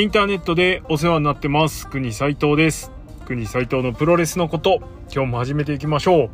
[0.00, 1.86] インターネットでお世話になってます。
[1.86, 2.90] 国斉藤です。
[3.26, 4.80] 国斉藤のプロレスのこと
[5.12, 6.30] 今日も始めていきましょ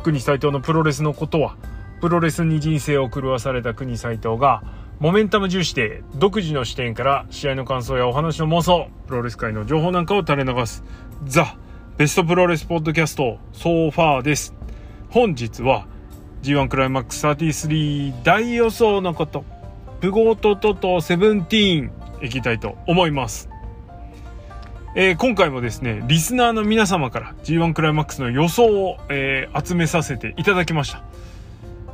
[0.00, 0.02] う。
[0.02, 1.58] 国斉藤のプロレスのことは
[2.00, 4.62] プロレスに人生を狂わされた国斉藤が
[5.00, 10.82] モメンタム重視で独自の視点から試合の感想やお話の妄想プロレス界の情報なんかを垂れ流す
[11.26, 11.58] The
[11.98, 14.54] Best プロレスポッドキャスト So Far です。
[15.10, 15.86] 本日は
[16.40, 19.44] G1 クライマックス33大予想のこと。
[20.00, 22.03] プゴートトト seventeen。
[22.22, 23.48] いきたいと思います。
[24.96, 31.02] えー、今回もですね、リスナーの皆様から G1 クライマックスの予想を、えー、集めさせていただきました。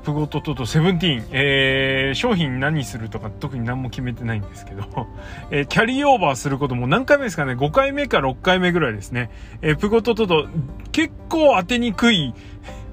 [0.05, 4.84] プゴトトト seventeen、えー、商品何するとか特に何も決めてないんですけど、
[5.51, 9.30] えー、キャリーオーバーすることも何回目ですかね ?5 回目か6回目ぐらいですね。
[9.62, 10.46] えー、プゴトトト
[10.93, 12.34] 結構当てにくい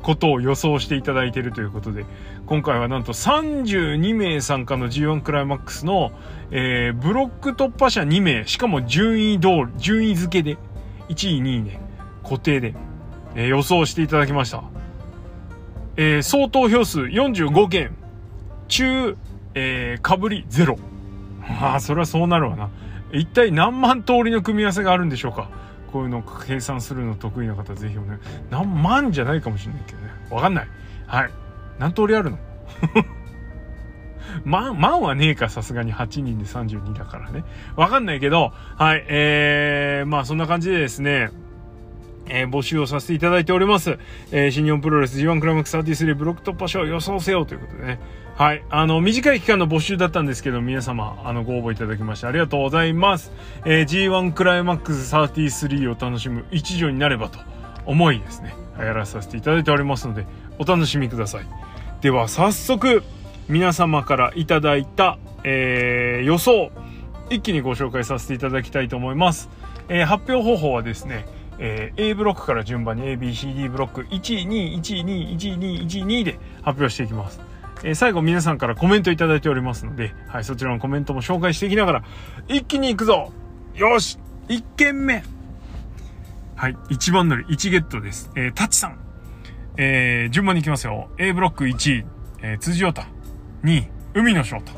[0.01, 2.05] ことを予想していただいているということで、
[2.45, 6.11] 今回はなんと32名参加の G1 クライマックスの、
[6.51, 10.57] えー、ブロック突破者2名、しかも順位通り、順位付けで、
[11.09, 11.79] 1位、2位ね、
[12.23, 12.73] 固定で、
[13.35, 14.63] えー、予想していただきました。
[15.97, 17.95] えー、総投票数45件、
[18.67, 19.17] 中、
[19.55, 20.77] えー、被り0。
[21.59, 22.69] まあ、それはそうなるわな。
[23.11, 25.49] 一体何万通りの組み合わせがあるんでしょうか
[25.91, 28.19] こういうのを計算するの得意な方、ぜひおね、
[28.51, 30.09] 何万じゃないかもしれないけどね。
[30.29, 30.67] わかんない。
[31.07, 31.29] はい。
[31.79, 32.37] 何通りあるの？
[34.45, 37.43] 万、万はねえか、さすがに8人で32だからね。
[37.75, 41.31] わかんないけど、はい、えー、まあそんな感じでですね、
[42.29, 43.97] えー、募集をさせていただいております。
[44.31, 47.99] えー、新日本プロレス G1 クライマックス33ブロック突破賞予想せよということでね。
[48.35, 48.63] はい。
[48.69, 53.31] あの、短い期間の募集だったんですけど、皆様、あの、ご応募いただきましてありがとうございます。
[53.65, 57.39] えー、G1 クライマックス33を楽しむ一助になればと
[57.87, 60.27] 思いですね、やらさせていただいておりますので、
[60.59, 61.45] お楽しみください。
[62.01, 63.01] では、早速、
[63.49, 66.69] 皆様からいただいた、えー、予想、
[67.29, 69.49] 一気にご紹介させていただきたいと思います。
[69.87, 71.25] えー、発表方法はですね、
[71.57, 77.39] えー、A ブロックから順番に ABCD ブロック1位、2位、1位、2位、1位、2位、1位、2で発表していきます。
[77.83, 82.03] えー、最後皆さんからコメントいただいておりますので、はい、そちらのコメントも紹介していきながら、
[82.49, 83.31] 一気に行くぞ
[83.75, 84.19] よし
[84.49, 85.23] !1 件目
[86.57, 88.29] はい、1番乗り、1ゲットです。
[88.35, 88.99] えー、タッチさん。
[89.77, 91.09] えー、順番に行きますよ。
[91.17, 92.05] A ブロック1位、
[92.41, 93.16] えー、辻太。
[93.63, 94.71] 2位、海野翔太。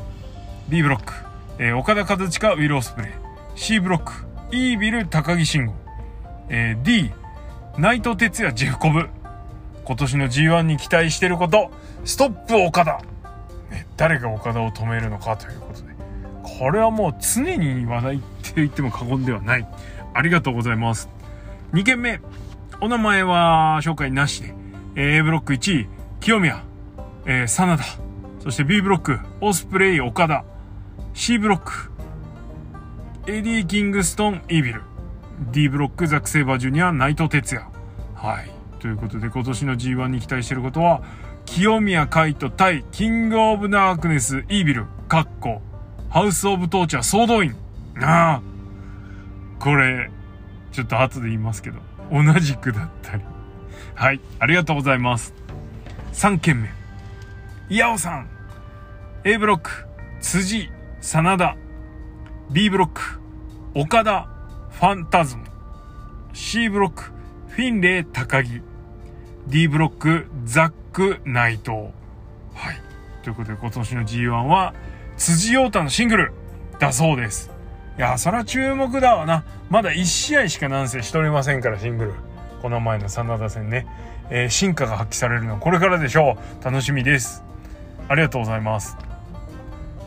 [0.68, 1.12] B ブロック、
[1.58, 3.10] えー、岡田和親、ウィル・オスプレイ。
[3.56, 4.12] C ブロック、
[4.52, 5.74] イービル、高木慎吾。
[6.48, 7.10] えー、D、
[7.76, 9.08] 内藤哲也、ジェフコブ。
[9.84, 11.70] 今年の G1 に期待してること、
[12.04, 13.00] ストップ岡田。
[13.70, 15.90] ね、誰が岡田を止めるのかということで。
[16.42, 19.66] これはもう常に話題って言っても過言ではない。
[20.14, 21.08] ありがとうございます。
[21.72, 22.20] 2件目。
[22.80, 24.54] お名前は紹介なしで。
[24.96, 25.88] A ブロック1位、
[26.20, 26.64] 清宮、
[27.26, 28.09] えー、真田。
[28.40, 30.44] そして B ブロック、オスプレイ、岡田。
[31.14, 31.90] C ブロック、
[33.26, 34.82] エディ・キングストン・イービル。
[35.52, 37.66] D ブロック、ザック・セイバージュニア、内藤哲也。
[38.14, 38.50] はい。
[38.78, 41.02] ということで、今年の G1 に期待していることは、
[41.44, 45.60] 清宮海斗対キングオブダークネス、イービル、カッコ、
[46.08, 47.54] ハウスオブトーチャー、総動員。
[48.00, 48.42] ああ。
[49.58, 50.10] これ、
[50.72, 51.78] ちょっと後で言いますけど、
[52.10, 53.22] 同じくだったり。
[53.94, 55.34] はい、ありがとうございます。
[56.14, 56.70] 3件目。
[57.68, 58.29] イヤオさん。
[59.22, 59.70] A ブロック、
[60.22, 60.70] 辻、
[61.02, 61.54] 真田。
[62.50, 63.02] B ブロック、
[63.74, 64.30] 岡田、
[64.70, 65.44] ファンタズム。
[66.32, 67.02] C ブロック、
[67.48, 68.62] フィンレイ、高木。
[69.46, 71.70] D ブロック、ザック、内藤。
[72.54, 72.80] はい。
[73.22, 74.72] ということで今年の G1 は、
[75.18, 76.32] 辻陽太のシングル
[76.78, 77.50] だそうです。
[77.98, 79.44] いや、そら注目だわな。
[79.68, 82.14] まだ1試合しかなんせしておりませんから、シングル。
[82.62, 83.86] この前の真田戦ね。
[84.30, 86.64] えー、進化が発揮されるのはこれからでしょう。
[86.64, 87.44] 楽しみです。
[88.08, 89.09] ありがとうございます。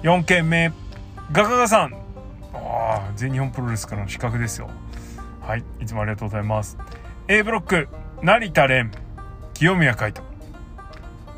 [0.04, 0.74] 4件目。
[1.32, 1.94] ガガガさん。
[2.54, 4.70] あ、全日本プロレスからの刺客ですよ。
[5.40, 5.64] はい。
[5.80, 6.78] いつもありがとうございます。
[7.30, 7.88] A ブロック、
[8.22, 8.92] 成田蓮、
[9.54, 10.28] 清宮海斗。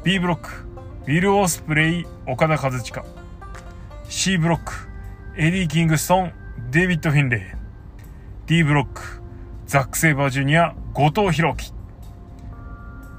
[0.04, 0.50] B ブロック、
[1.04, 3.04] ウィル・オスプレイ、オカダ・カズチカ。
[4.10, 4.74] C ブロック、
[5.38, 6.34] エディ・キングストン、
[6.72, 7.42] デイビッド・フィンレイ。
[8.48, 9.02] D ブロック、
[9.68, 11.72] ザック・セイバージュニア、後藤洋央紀。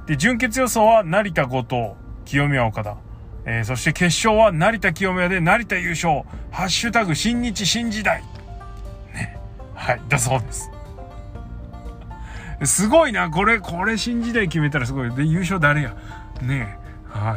[0.06, 1.92] で、準決予想は成田後藤、
[2.24, 3.05] 清宮岡田。
[3.46, 6.22] えー、そして決勝は成田清宮で成田優勝。
[6.50, 8.22] ハッシュタグ新日新時代。
[9.14, 9.38] ね。
[9.74, 10.70] はい、だそうです。
[12.64, 13.30] すごいな。
[13.30, 15.14] これ、これ新時代決めたらすごい。
[15.14, 15.94] で、優勝誰や？
[16.42, 16.76] ね
[17.08, 17.36] は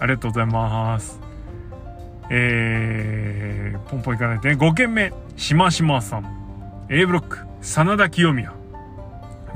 [0.00, 1.20] ありがとうございます。
[2.30, 4.54] えー、ポンポンいかないとね。
[4.54, 6.86] 5件目、しましまさん。
[6.88, 8.52] A ブロック、真田清宮。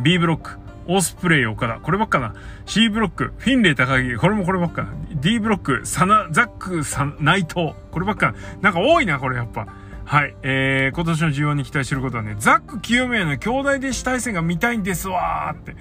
[0.00, 1.80] B ブロック、オスプレイ岡田。
[1.80, 2.34] こればっかな。
[2.66, 4.16] C ブロック、フィンレイ高木。
[4.16, 4.92] これもこればっかな。
[5.14, 7.74] D ブロック、サナ、ザック、サ内藤。
[7.90, 8.38] こればっかな。
[8.60, 9.66] なんか多いな、これやっぱ。
[10.04, 10.36] はい。
[10.42, 15.76] えー、今年の G1 に期待してることはね、ザック清宮の兄弟弟子対戦が見たいんですわーって。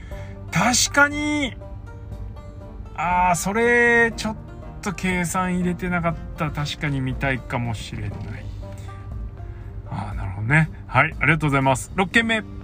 [0.51, 1.57] 確かに、
[2.95, 4.35] あー、それ、ちょっ
[4.81, 8.11] と計算入れてなかった確かに見たいかもしれない。
[9.89, 10.69] あー、なるほどね。
[10.87, 11.15] はい。
[11.19, 11.91] ありがとうございます。
[11.95, 12.62] 6件目。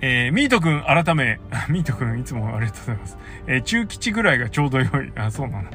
[0.00, 3.18] えー、ミートくん改め、 ミートくんいつもありがとうございます。
[3.46, 5.12] えー、中吉ぐらいがちょうど良い。
[5.16, 5.70] あ、そうなの。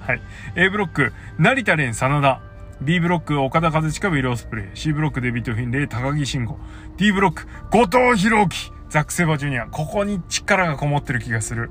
[0.00, 0.20] はい。
[0.54, 2.40] A ブロック、成田蓮、真田。
[2.80, 4.66] B ブロック、岡田和親、ウィル・オスプレイ。
[4.74, 6.58] C ブロック、デビット・フィンレイ、高木慎吾。
[6.98, 9.66] D ブロック、後藤弘樹、ザック・セバジュニア。
[9.66, 11.70] ここに力がこもってる気がする。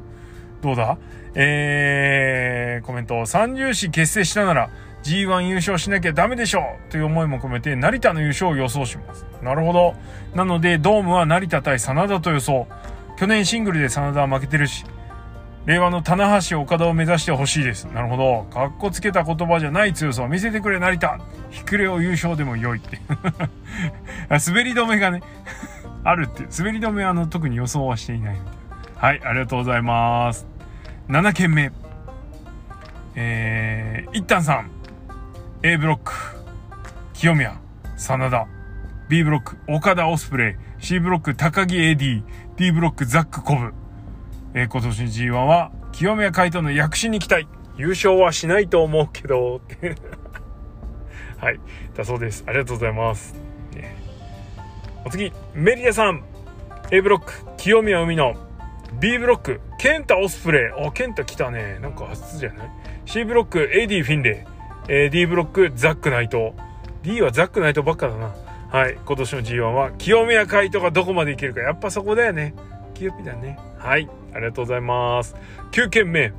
[0.61, 0.97] どうだ？
[1.35, 3.25] えー、コメント。
[3.27, 4.69] 三重士結成したなら、
[5.05, 9.23] G1 優勝しなきゃダメでしょうという思いも込めて、成田の優勝を予想します。
[9.43, 9.93] なるほど。
[10.33, 12.67] なので、ドームは成田対真田と予想。
[13.17, 14.83] 去年シングルで真田は負けてるし、
[15.67, 17.85] 令和の棚橋岡田を目指してほしいです。
[17.85, 18.47] なるほど。
[18.51, 21.19] かっこつけた言葉じゃない強さを見せてくれ、成田。
[21.51, 22.99] ひくれを優勝でも良いって。
[24.29, 25.21] 滑り止めがね
[26.03, 26.47] あるって。
[26.57, 28.37] 滑り止めはあの特に予想はしていない
[28.95, 30.47] はい、ありがとうございます。
[31.09, 31.71] 7件目。
[33.15, 34.74] えー、一旦さん。
[35.63, 36.11] A ブロック、
[37.13, 37.59] 清宮、
[37.97, 38.47] 真田。
[39.09, 40.83] B ブロック、岡田オスプレイ。
[40.83, 42.23] C ブロック、高木 AD。
[42.57, 43.73] D ブロック、ザックコブ。
[44.53, 47.47] えー、今年の G1 は、清宮海斗の躍進に期待。
[47.77, 49.61] 優勝はしないと思うけど、
[51.37, 51.59] はい。
[51.95, 52.43] だそうです。
[52.47, 53.35] ありがとうございます。
[55.05, 56.23] お次、メリアさん。
[56.91, 58.35] A ブロック、清宮海野。
[58.99, 60.85] B ブロック、ケンタオスプレイ。
[60.85, 61.79] あ、ケンタ来たね。
[61.79, 62.69] なんか初じゃない
[63.05, 64.54] ?C ブロック、エディフィンレイ。
[64.87, 66.53] えー、D ブロック、ザックナイト。
[67.01, 68.35] D はザックナイトばっかだな。
[68.69, 68.97] はい。
[69.05, 71.61] 今年の G1 は、清宮海斗がどこまでいけるか。
[71.61, 72.53] やっぱそこだよね。
[72.93, 73.57] 清ピだね。
[73.77, 74.07] はい。
[74.33, 75.35] ありがとうございます。
[75.71, 76.33] 9件目。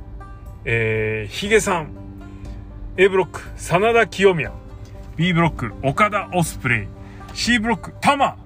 [0.65, 1.89] えー、ヒゲさん。
[2.97, 4.51] A ブロック、真田清宮。
[5.17, 6.87] B ブロック、岡田オスプレイ。
[7.33, 8.37] C ブロック、タマ。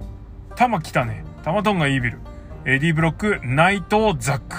[0.56, 1.24] タマ来たね。
[1.44, 2.18] タマトンがイービル。
[2.64, 4.56] えー、D ブロック、内藤ザック。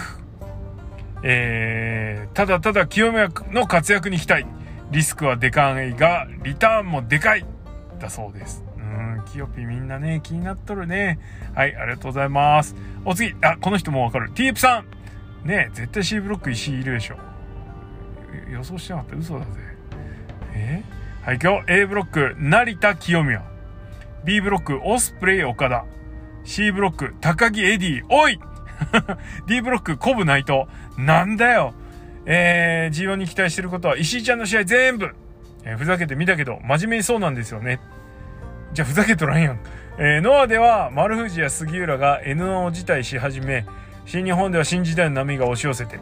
[1.23, 4.45] えー、ただただ清宮の活躍に期待。
[4.93, 7.45] リスクはでかいが、リターンもでかい。
[7.99, 8.63] だそうです。
[8.77, 11.19] うん、キヨピみんなね、気になっとるね。
[11.55, 12.75] はい、ありがとうございます。
[13.03, 14.29] お次、あ、この人もわかる。
[14.31, 14.83] ティープさ
[15.43, 17.17] んね絶対 C ブロック石いるでしょ。
[18.51, 19.51] 予想してなかった嘘だぜ。
[20.53, 20.83] え？
[21.23, 23.43] はい、今日 A ブロック、成田清宮。
[24.23, 25.85] B ブロック、オスプレイ岡田。
[26.43, 28.05] C ブロック、高木エディ。
[28.09, 28.39] おい
[29.47, 30.65] !D ブロック、コブ内藤。
[30.97, 31.73] なんだよ
[32.25, 35.09] えー、G1 に期待してることは、石井ちゃんの試合全部、
[35.63, 37.79] えー、ふざけてみたけど、真面目にそうなんですよね。
[38.73, 39.59] じゃあふざけとらんやん。
[39.97, 43.65] えー、ノアでは丸藤や杉浦が N1 を辞退し始め、
[44.05, 45.99] 新日本では新時代の波が押し寄せて、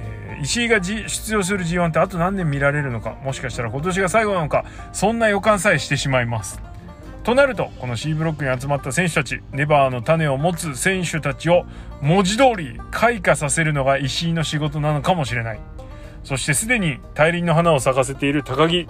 [0.00, 6.60] えー、石井が出場する G1 ってあと何年見られるのか、もしかしたら今年が最後なのか、そんな予感さえしてしまいます。
[7.24, 11.64] となると、この C ブロックに集まった選手たち、ネバーの種を持つ選手たちを
[12.02, 15.60] 文字通り開花させるのが石井の仕事なのかもしれない。
[16.22, 18.86] そしてすでに大輪の花を咲かせている高木。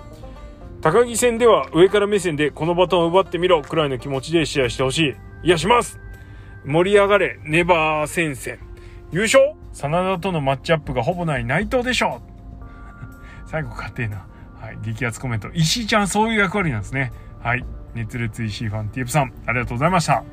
[0.82, 4.98] 高木戦では上から目線でこのバトンを奪ってみろくらいの気持ちで試合してほし
[5.42, 5.46] い。
[5.46, 6.00] いや、します
[6.64, 8.58] 盛り上がれ、ネバー戦線。
[9.12, 12.20] 優勝真田とのマッチアップがほぼない内藤でしょ
[13.46, 14.26] う 最後勝てえな。
[14.60, 14.78] はい。
[14.82, 15.48] 激アツコメント。
[15.52, 17.12] 石井ちゃんそういう役割なんですね。
[17.40, 17.64] はい。
[17.94, 20.24] 熱烈石井ファンティープさん、ありがとうございました。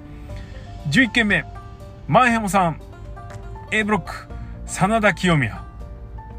[0.89, 1.45] 11件目。
[2.07, 2.81] マンヘモさん。
[3.71, 4.13] A ブロック、
[4.65, 5.63] 真田清宮。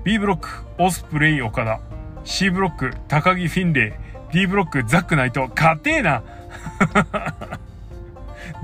[0.04, 0.48] B ブロック、
[0.78, 1.80] オスプレイ岡田。
[2.24, 3.92] C ブロック、高木フィンレイ。
[4.32, 5.48] D ブロック、ザックナイト。
[5.54, 6.22] 勝てえな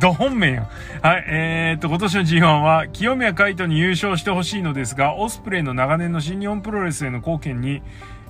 [0.00, 0.68] ど本命やん。
[1.02, 7.82] はい、えー、っと、今年の G1 は、清宮海斗に優勝してほしいのですが、オスプレイの長年の新日本プロレスへの貢献に、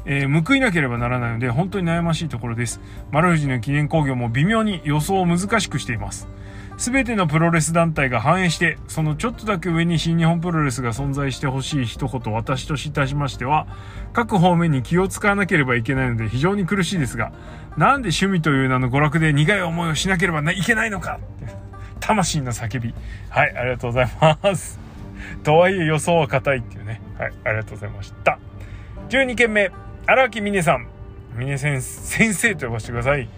[0.04, 2.80] えー、報いなければならないので、本当に悩ましいところです。
[3.10, 6.28] 丸藤の記念工業も微妙に予想を難しくしています。
[6.76, 13.66] すべてのプロレス団体が反映して、そのちょっとだけ上に新日本プロレスが存在してほしい一言、私といたしましては、
[14.12, 17.32] 各方面に気を使わなければいけないので非常に苦しいですが、
[17.76, 21.18] なんで趣味という名の娯楽で苦い思いをしなければいけないのか？
[21.98, 22.94] 魂の叫び。
[23.28, 24.78] はい、ありがとうございます。
[25.42, 27.00] とはいえ予想は硬いっていうね。
[27.18, 28.38] はい、ありがとうございました。
[29.08, 29.72] 12件目、
[30.08, 30.88] 荒木峰さん。
[31.36, 33.28] 峰先生と呼ばせてください。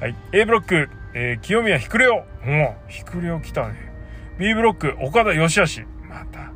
[0.00, 2.24] はい、A ブロック、えー、清宮ひくれお。
[2.46, 3.92] もう、ひくれお来たね。
[4.38, 5.84] B ブロック、岡田義し。
[6.08, 6.50] また、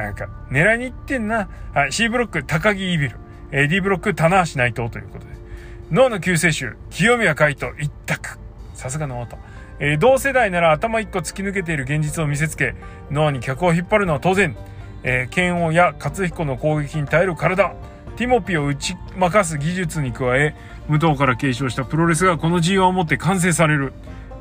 [0.00, 1.48] なんか、狙いに行ってんな。
[1.74, 3.16] はい、C ブロック、高木イビル。
[3.50, 5.32] えー、D ブロック、棚橋内藤ということで。
[5.90, 8.38] 脳の救世主、清宮海斗一択。
[8.74, 9.36] さすがの音。
[9.80, 12.76] えー、同世代なら頭一個突き抜けている現実を見せつけ、
[13.10, 14.54] ノアに客を引っ張るのは当然。
[15.02, 17.74] えー、剣王や勝彦の攻撃に耐える体。
[18.18, 20.56] ティモピを打ち負かす技術に加え、
[20.88, 23.92] 武藤から継承したプロレスがこの G1 をもって完成される。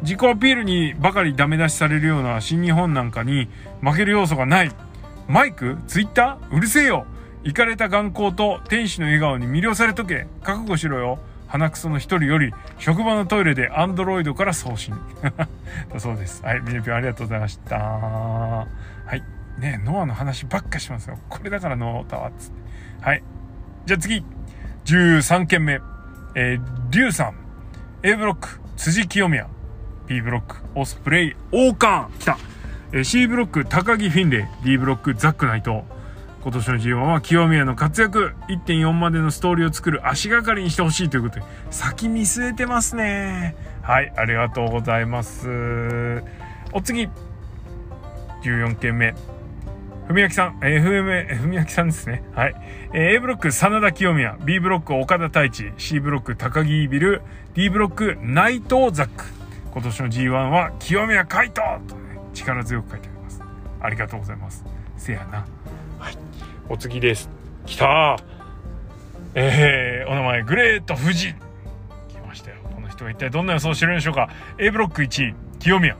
[0.01, 3.49] 自己アピールにばかりダメ出しされるような新日本なんかに
[3.81, 4.71] 負ける要素がない。
[5.27, 7.05] マイクツイッターうるせえよ。
[7.43, 10.25] 行かれた眼光と天使の笑顔に魅了されとけ。
[10.41, 11.19] 覚悟しろよ。
[11.45, 14.95] 鼻くその一人より職場のトイレでアンドロイドから送信。
[15.99, 16.43] そうです。
[16.43, 17.77] はいミネピョンありがとうございました。
[17.77, 18.65] は
[19.13, 19.21] い。
[19.59, 21.19] ねノアの話ばっかしますよ。
[21.29, 23.05] これだからノータワーっつって。
[23.05, 23.21] はい。
[23.87, 24.21] じゃあ次。
[24.83, 25.79] 13件目。
[26.35, 27.35] えー、リュウさん。
[28.03, 29.47] A ブロック辻清宮。
[30.07, 32.13] B ブロックオスプレイ王冠。
[32.19, 32.37] 来た、
[32.91, 34.65] えー、C ブロック高木フィンレイ。
[34.65, 35.85] D ブロックザックナイト。
[36.43, 38.33] 今年の G1 は清宮の活躍。
[38.49, 41.45] 1.4までのストーリーを作る足がかりにしてほしいということで。
[41.71, 43.55] 先見据えてますね。
[43.83, 46.21] はいありがとうございます。
[46.73, 47.07] お次。
[48.43, 49.15] 14件目。
[50.07, 52.23] 文明さん、えー、文明さんですね。
[52.33, 52.55] はい。
[52.93, 54.37] えー、A ブロック、真田清宮。
[54.41, 55.73] B ブロック、岡田太一。
[55.77, 57.21] C ブロック、高木ビル。
[57.55, 59.25] D ブロック、内藤ザック。
[59.73, 63.41] 今年の G1 は、清宮海斗とね、力強く書いてあります。
[63.81, 64.63] ありがとうございます。
[64.95, 65.45] せやな。
[65.99, 66.17] はい。
[66.69, 67.29] お次です。
[67.65, 68.17] 来た
[69.35, 71.33] えー、お名前、グレート富士。
[71.33, 71.35] 来
[72.25, 72.57] ましたよ。
[72.73, 74.29] この人は一体どんな予想をしてるんでしょうか。
[74.57, 75.95] A ブロック1位、清宮。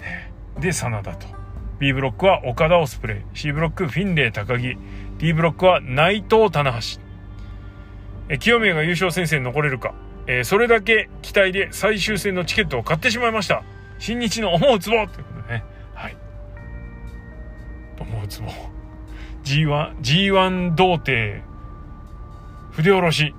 [0.00, 1.37] ね、で、真田と。
[1.78, 3.18] B ブロックは岡田オスプレイ。
[3.34, 4.76] C ブロックフィンレイ高木。
[5.18, 7.00] D ブロックは内藤棚橋。
[8.28, 9.94] え清宮が優勝戦線に残れるか。
[10.26, 13.62] えー、それだけ期待で最終戦のチケットを買ってしまいました。
[13.98, 15.64] 新日の思うツボということでね。
[15.94, 16.16] はい。
[18.00, 18.48] 思うツボ。
[19.44, 21.42] G1、G1 童貞。
[22.72, 23.34] 筆下ろし。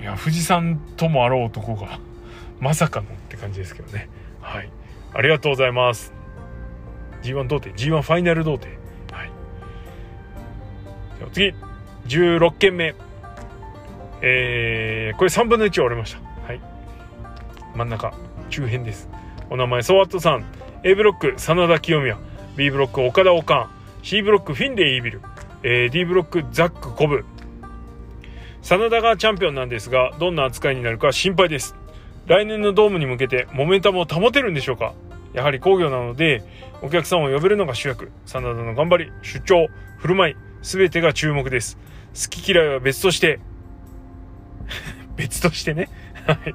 [0.00, 1.98] いや、富士山ともあろう男が、
[2.60, 4.08] まさかのって感じですけどね。
[4.40, 4.70] はい。
[5.12, 6.17] ありがとうございます。
[7.22, 8.78] G1 童貞 G1 ファイナル童貞。
[9.12, 9.30] はい。
[11.32, 11.54] 次。
[12.06, 12.94] 16件目。
[14.22, 16.20] えー、これ3分の1終わりました。
[16.46, 16.60] はい。
[17.76, 18.12] 真ん中
[18.50, 19.08] 中辺です。
[19.50, 20.44] お名前ソワットさん。
[20.84, 22.18] A ブロック真田清宮。
[22.56, 23.70] B ブロック岡田オカン
[24.02, 25.22] C ブロックフィンレイイービル、
[25.62, 27.24] えー、D ブロックザックコブ。
[28.62, 31.76] 真田がチャンピオンなんですがどんな扱いになるか心配です。
[32.26, 34.92] 来年のドームに向けてモメンタムを保てるんでしょうか？
[35.34, 36.42] やはり工業なので
[36.82, 38.10] お客さんを呼べるのが主役。
[38.26, 39.68] 真田の頑張り出張
[39.98, 41.78] 振る舞い全てが注目です。
[42.14, 43.40] 好き嫌いは別として
[45.16, 45.88] 別としてね。
[46.26, 46.54] はい。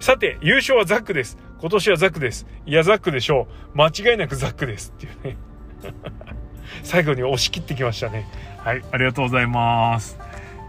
[0.00, 1.38] さて優勝はザックです。
[1.60, 2.46] 今年はザックです。
[2.66, 3.76] いやザックでしょう。
[3.76, 4.92] 間違いなくザックです。
[4.96, 5.36] っていうね。
[6.82, 8.26] 最後に押し切ってきましたね。
[8.58, 8.82] はい。
[8.92, 10.18] ありがとうございます。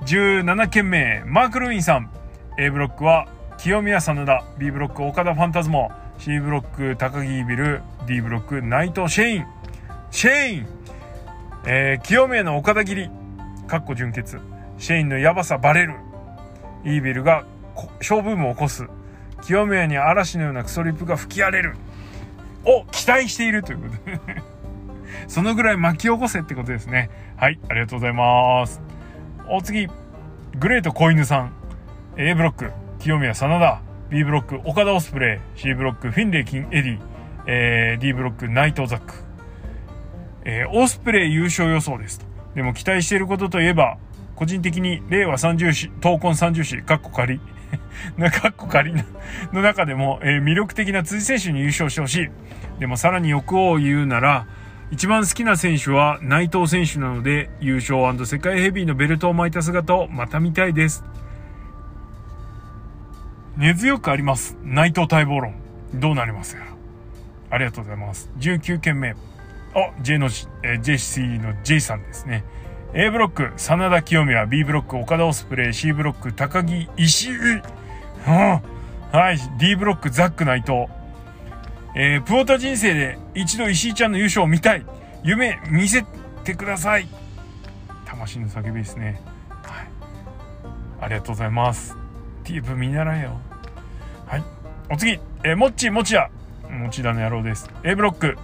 [0.06, 2.10] 17件目マーク・ルインさん。
[2.58, 4.44] A ブロックは清宮真田。
[4.58, 5.92] B ブロック岡田ファンタズモ。
[6.18, 9.46] C ブロック高木ビル D ブロック内藤シェイン。
[10.12, 10.68] シェイン、
[11.68, 13.10] えー、清宮の岡田切り。
[13.68, 14.40] かっこ純潔。
[14.78, 15.96] シェインのヤバさバレる。
[16.84, 17.46] イービルが
[18.02, 18.88] 小ブームを起こす。
[19.44, 21.76] 清宮に嵐のようなクソリップが吹き荒れる。
[22.64, 24.42] を期待しているということで。
[25.28, 27.10] そのぐらい巻き起こせってことですね。
[27.38, 28.82] はいありがとうございます。
[29.50, 29.88] お次。
[30.58, 31.52] グレート子犬さん。
[32.18, 32.72] A ブロック。
[33.00, 33.85] 清宮真田。
[34.10, 37.00] B ブロック岡田オスプレイ C ブロックフィンレイキンエディ、
[37.48, 39.16] えー、D ブロック内藤ザック、
[40.44, 42.26] えー、オスプレイ優勝予想ですと。
[42.54, 43.98] でも期待していることといえば
[44.36, 47.40] 個人的に令和三銃士闘魂三銃士かっこ仮。
[48.16, 48.94] なかっこ仮。
[49.52, 52.30] の中でも、えー、魅力的な辻選手に優勝してほしい。
[52.80, 54.46] でもさらに欲を言うなら
[54.92, 61.04] 一番好きな選手は内藤選手なので優勝世界ヘビーのベルトを巻いた姿をまた見たいです。
[63.58, 64.58] 根強くあります。
[64.64, 65.56] 内藤待望論。
[65.94, 66.64] どうなりますや
[67.50, 68.30] ありがとうございます。
[68.40, 69.12] 19件目。
[69.12, 69.16] あ、
[70.02, 70.28] J の、
[70.64, 72.44] えー、JC の J さんですね。
[72.94, 74.46] A ブロック、真田清宮。
[74.46, 75.74] B ブロック、岡田オスプレイ。
[75.74, 77.36] C ブロック、高木石井。
[77.36, 77.62] うん。
[79.12, 79.38] はい。
[79.58, 80.88] D ブロック、ザック内藤。
[81.96, 84.86] えー、プオタ人生で一度石井ちゃんの優勝を見たい。
[85.24, 86.06] 夢見せ
[86.44, 87.08] てください。
[88.06, 89.22] 魂の叫びですね。
[89.50, 89.88] はい。
[91.02, 92.05] ありがとうございます。
[92.46, 93.40] ティープ見習えよ。
[94.28, 94.44] はい。
[94.92, 96.30] お次、え、もっちもちや。
[96.70, 97.70] もちだの野郎です。
[97.84, 98.38] A ブロック、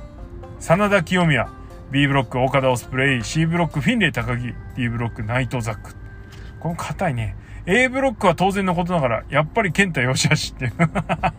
[0.59, 1.49] 真田清宮。
[1.91, 3.23] B ブロック、岡田オスプレイ。
[3.23, 4.53] C ブロック、フィンレイ高木。
[4.75, 5.93] D ブロック、内藤ザック。
[6.59, 7.35] この硬いね。
[7.67, 10.73] A ブロックは当然のことながら、やっぱり健太よしあしって。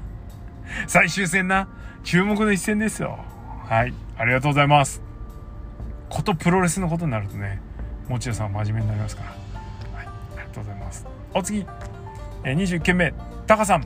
[0.87, 1.69] 最終戦な。
[2.05, 3.19] 注目の一戦ですよ。
[3.65, 3.95] はい。
[4.17, 5.03] ありがとうございます。
[6.09, 7.61] ことプロレスのことになるとね、
[8.09, 9.31] 持田さん真面目になりますから。
[9.31, 10.07] はい。
[10.07, 11.07] ありがとうございます。
[11.35, 11.67] お次。
[12.45, 13.15] 20件目、
[13.47, 13.85] タカさん。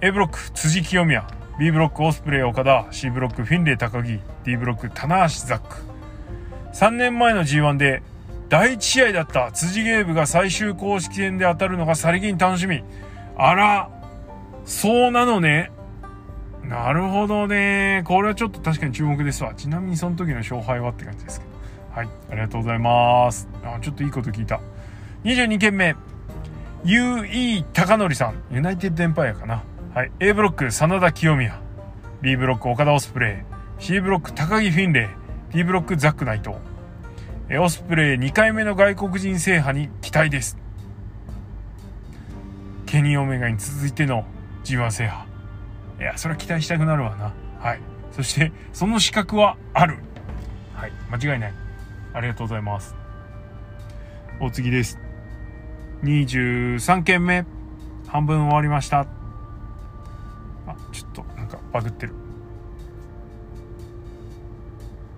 [0.00, 1.26] A ブロック、辻清宮。
[1.58, 2.86] B ブロック、オスプレイ岡田。
[2.90, 4.20] C ブロック、フィンレイ高木。
[4.44, 5.76] D ブロック、棚橋ザック。
[6.72, 8.02] 3年前の G1 で、
[8.48, 12.82] 第1試合だった辻ゲームが最終公式戦で当たるのがさりげに楽しみ。
[13.36, 13.90] あら、
[14.64, 15.70] そうなのね。
[16.64, 18.02] なるほどね。
[18.04, 19.54] これはちょっと確かに注目ですわ。
[19.54, 21.52] ちなみにその時の勝敗はって感じですけど。
[21.92, 22.08] はい。
[22.30, 23.48] ありがとうございます。
[23.64, 24.60] あ、ちょっといいこと聞いた。
[25.24, 25.94] 22件目。
[26.84, 28.42] UE 高則さん。
[28.50, 29.62] ユナイテッドエンパイアかな。
[29.94, 30.12] はい。
[30.20, 31.60] A ブロック、真田清宮。
[32.22, 33.44] B ブロック、岡田オスプレ
[33.80, 33.82] イ。
[33.82, 35.10] C ブロック、高木フィンレ
[35.52, 35.56] イ。
[35.56, 36.58] D ブロック、ザックナイト。
[37.58, 40.56] オスプレイ2回目の外国人制覇に期待です。
[42.86, 44.24] ケニー・オメガに続いての
[44.64, 45.28] G1 制覇。
[45.98, 47.34] いや、それは期待したくなるわな。
[47.58, 47.80] はい。
[48.12, 49.98] そして、その資格はある。
[50.74, 50.92] はい。
[51.10, 51.54] 間違いない。
[52.14, 52.94] ありがとうございます。
[54.40, 55.09] お次です。
[56.02, 57.44] 23件目。
[58.06, 59.00] 半分終わりました。
[59.00, 59.06] あ、
[60.92, 62.14] ちょっとなんかバグってる。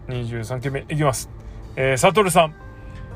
[0.09, 1.31] 23件目いきます。
[1.77, 2.55] えー、サトルさん。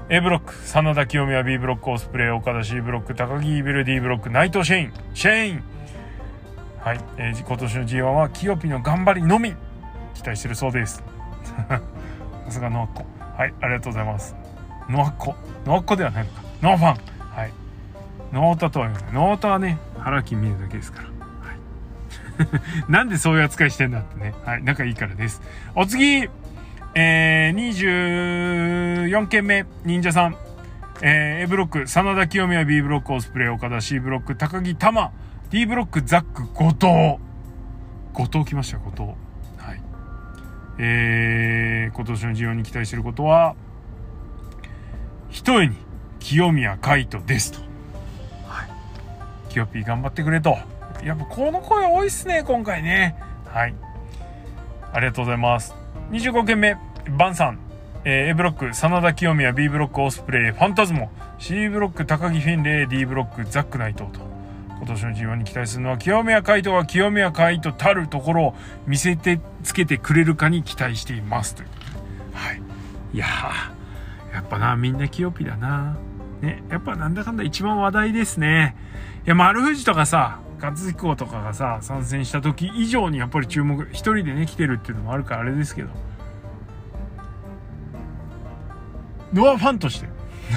[0.09, 5.65] A ブロック、真田清宮 B ブロック、オスプレイ、岡田 C ブロック、鷹木イービル D ブロック、内藤シェイン、シェイン。
[6.79, 9.53] はい、えー、今年の G1 はキヨピの頑張りのみ
[10.15, 11.03] 期待してるそうです。
[11.69, 11.81] さ
[12.51, 13.05] すがノアッコ。
[13.37, 14.37] はい、ありがとうございます。
[14.89, 15.35] ノアッコ。
[15.65, 16.43] ノアッコではないのか。
[16.63, 17.16] ノアファン。
[17.37, 17.53] はい。
[18.33, 19.13] ノータとは言わない。
[19.13, 21.09] ノータはね、腹筋見るだけですから。
[21.09, 22.89] はい。
[22.91, 24.35] なんでそういう扱いしてんだってね。
[24.47, 25.43] はい、仲いいからです。
[25.75, 26.29] お次
[26.99, 30.37] えー、24件目、忍者さん。
[31.03, 35.13] えー、A ブロック、真田清宮 B ブロック、オスプレイ、岡田 C ブロック、高木玉
[35.51, 37.19] D ブロック、ザック、後藤。
[38.15, 39.03] 後藤来ました、後藤。
[39.59, 39.83] はい。
[40.79, 43.57] えー、今年の G1 に期待してることは、
[45.29, 45.77] ひとえに、
[46.27, 47.61] 清宮海斗ですと。
[48.49, 48.69] はい。
[49.49, 50.59] 清ピー頑張ってくれと。
[51.05, 53.15] やっぱこの声多いっすね、今回ね。
[53.47, 53.75] はい。
[54.93, 55.73] ありがとうございます。
[56.11, 56.77] 25件目、
[57.17, 57.61] バンさん。
[58.05, 64.19] えー、A ブロック、真田清宮、B ブロック、オスプレイ、ファンタズモ、C ブロック、高木フィンレイ、D ブロック、ザックナイトと。
[64.79, 71.55] 今年の G1 に期待するのは、清宮海斗が清宮海斗たるところを見せてつけてくれるかに期待しています。
[71.55, 71.69] という
[72.35, 72.61] はい。
[73.13, 75.97] いやー、やっぱな、みんな清ピだな。
[76.47, 78.77] ね、やっぱなんだかんだ一番話題ですね。
[79.27, 85.89] いや、丸藤とかさ、勝彦とかがさ、参戦した時以上にやっぱり注目、一人でね、来てるっていうのもあるからあれですけど。
[89.35, 90.09] ノアファンとして、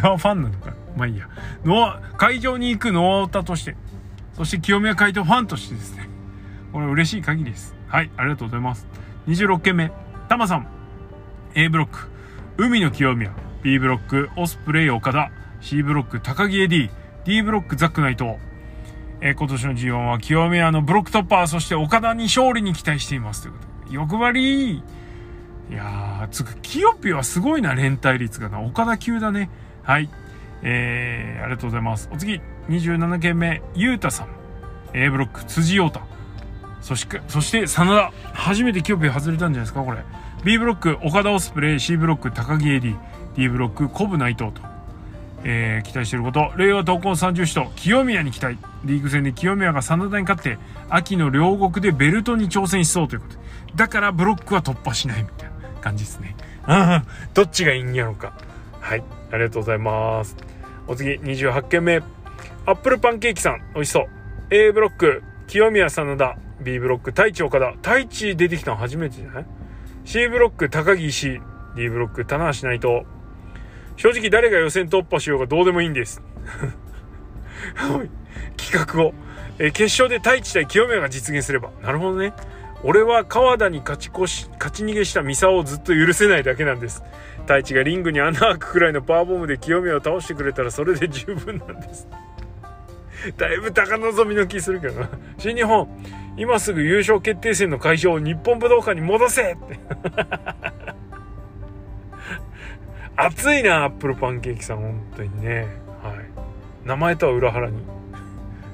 [0.04, 0.74] ノアファンなのか。
[0.96, 1.28] まあいいや。
[1.66, 3.76] ノア、会場に行くノアオタとして、
[4.34, 6.08] そして清宮海斗ファンとしてですね。
[6.72, 7.76] これ嬉しい限りです。
[7.88, 8.88] はい、ありがとうございます。
[9.28, 9.92] 26件目、
[10.30, 10.68] タマさん。
[11.56, 12.08] A ブロック、
[12.58, 13.32] 海野清宮。
[13.62, 15.32] B ブロック、オスプレイ岡田。
[15.62, 16.90] C ブロック、鷹木エディ。
[17.26, 18.38] D ブロック、ザックナイト。
[19.22, 23.44] えー、今年の G1 は清宮のブロックトッパー、そして岡田に勝利に期待しています。
[23.44, 23.96] ということで。
[23.96, 24.84] 欲張りい
[25.72, 28.62] やー、つく、キヨピはすごいな、連帯率がな。
[28.62, 29.50] 岡田級だね。
[29.84, 30.10] はい。
[30.64, 32.10] えー、ありがとうございます。
[32.12, 34.28] お次、27件目、ゆうたさん。
[34.94, 36.02] A ブロック、辻陽太。
[36.82, 38.12] そして、そして、真田。
[38.34, 40.00] 初めてキヨピ外れたんじゃないですか、これ。
[40.44, 41.80] B ブロック、岡田オスプレイ。
[41.80, 42.98] C ブロック、鷹木エディ。
[43.36, 44.69] D ブロック、コブ内藤と。
[45.44, 46.52] えー、期待していること。
[46.58, 48.58] 令和闘魂三銃士と、清宮に期待。
[48.86, 50.58] リーグ戦で清宮が真田に勝って、
[50.90, 53.40] 秋の両国でベルトに挑戦しそうということ。
[53.76, 56.36] だからブロックは突破しないみたいな感じですね。
[56.66, 58.34] ああ、どっちがいいんやろうか。
[58.80, 60.36] はい、ありがとうございます。
[60.88, 62.02] お次、28件目。
[62.66, 64.08] アップルパンケーキさん、美味しそう。
[64.52, 66.38] A ブロック、清宮真田。
[66.62, 67.72] B ブロック、太一岡田。
[67.72, 69.46] 太一出てきたの初めてじゃない
[70.06, 71.42] ?C ブロック、高木石。
[71.76, 73.06] D ブロック、棚橋内藤。
[74.00, 76.22] 正直誰が予選突破しようがどうでもいいんです。
[78.56, 79.14] 企画を。
[79.60, 81.72] え決勝で太一対清宮が実現すれば。
[81.84, 82.32] なるほどね。
[82.82, 87.04] 俺は川田に勝ち越し、勝ち逃げしたミサをずっと許せないだけなんです。
[87.42, 92.08] 太一がリングに穴開くくらいのパワーボムで清宮を倒してくれたらそれで十分なんです。
[93.36, 95.10] だいぶ高望みの気するけどな。
[95.38, 95.90] 新日本、
[96.38, 99.78] 今すぐ優勝決定戦の会場を日本武道館に戻せって
[103.22, 105.68] 熱いなアップルパンケーキさん本当にね。
[106.02, 106.88] はい。
[106.88, 107.78] 名前とは裏腹に、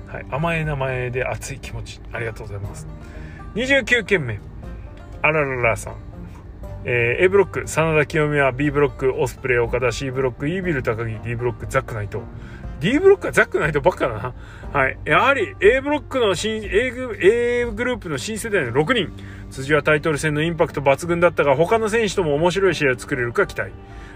[0.07, 2.87] はい、甘い名前で熱い気持ちありがとうございます。
[3.55, 4.39] 29件目。
[5.23, 5.95] あらららさん。
[6.87, 12.21] えー、A ブロック、真田清美は、B ブロック、オスプレイ、岡田、C ブロック、イービル、高木、D ブロック、ザックナイト。
[12.85, 14.33] D ブロックはザックナイトばっかだな。
[14.71, 14.99] はい。
[15.05, 19.11] やはり A ブロックの新、A グ A グループの新世代の6人。
[19.49, 23.71] 辻はタイトル戦のインパクト抜群だったが、他の選手とも面白い試合を作れるか期待。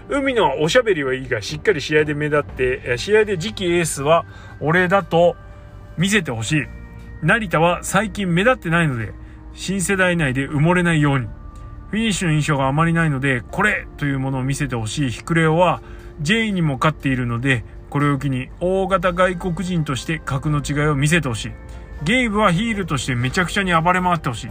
[0.08, 4.24] 海のおしゃべりはいいが、しっかり試合で目立って、試合で次期エースは
[4.60, 5.34] 俺だと
[5.98, 6.62] 見せてほしい。
[7.22, 9.12] 成田は最近目立ってないので、
[9.52, 11.26] 新世代内で埋もれないように。
[11.90, 15.82] フィニッシュの印象があまりないので、これというものを見せてほしいヒクレオは、
[16.20, 21.52] J にも勝っているので、これを機に大型外国人として格の違いを見せてほしい。
[22.02, 24.50] ゲイブはヒールとしてめちゃくちゃに暴れ回ってほしい。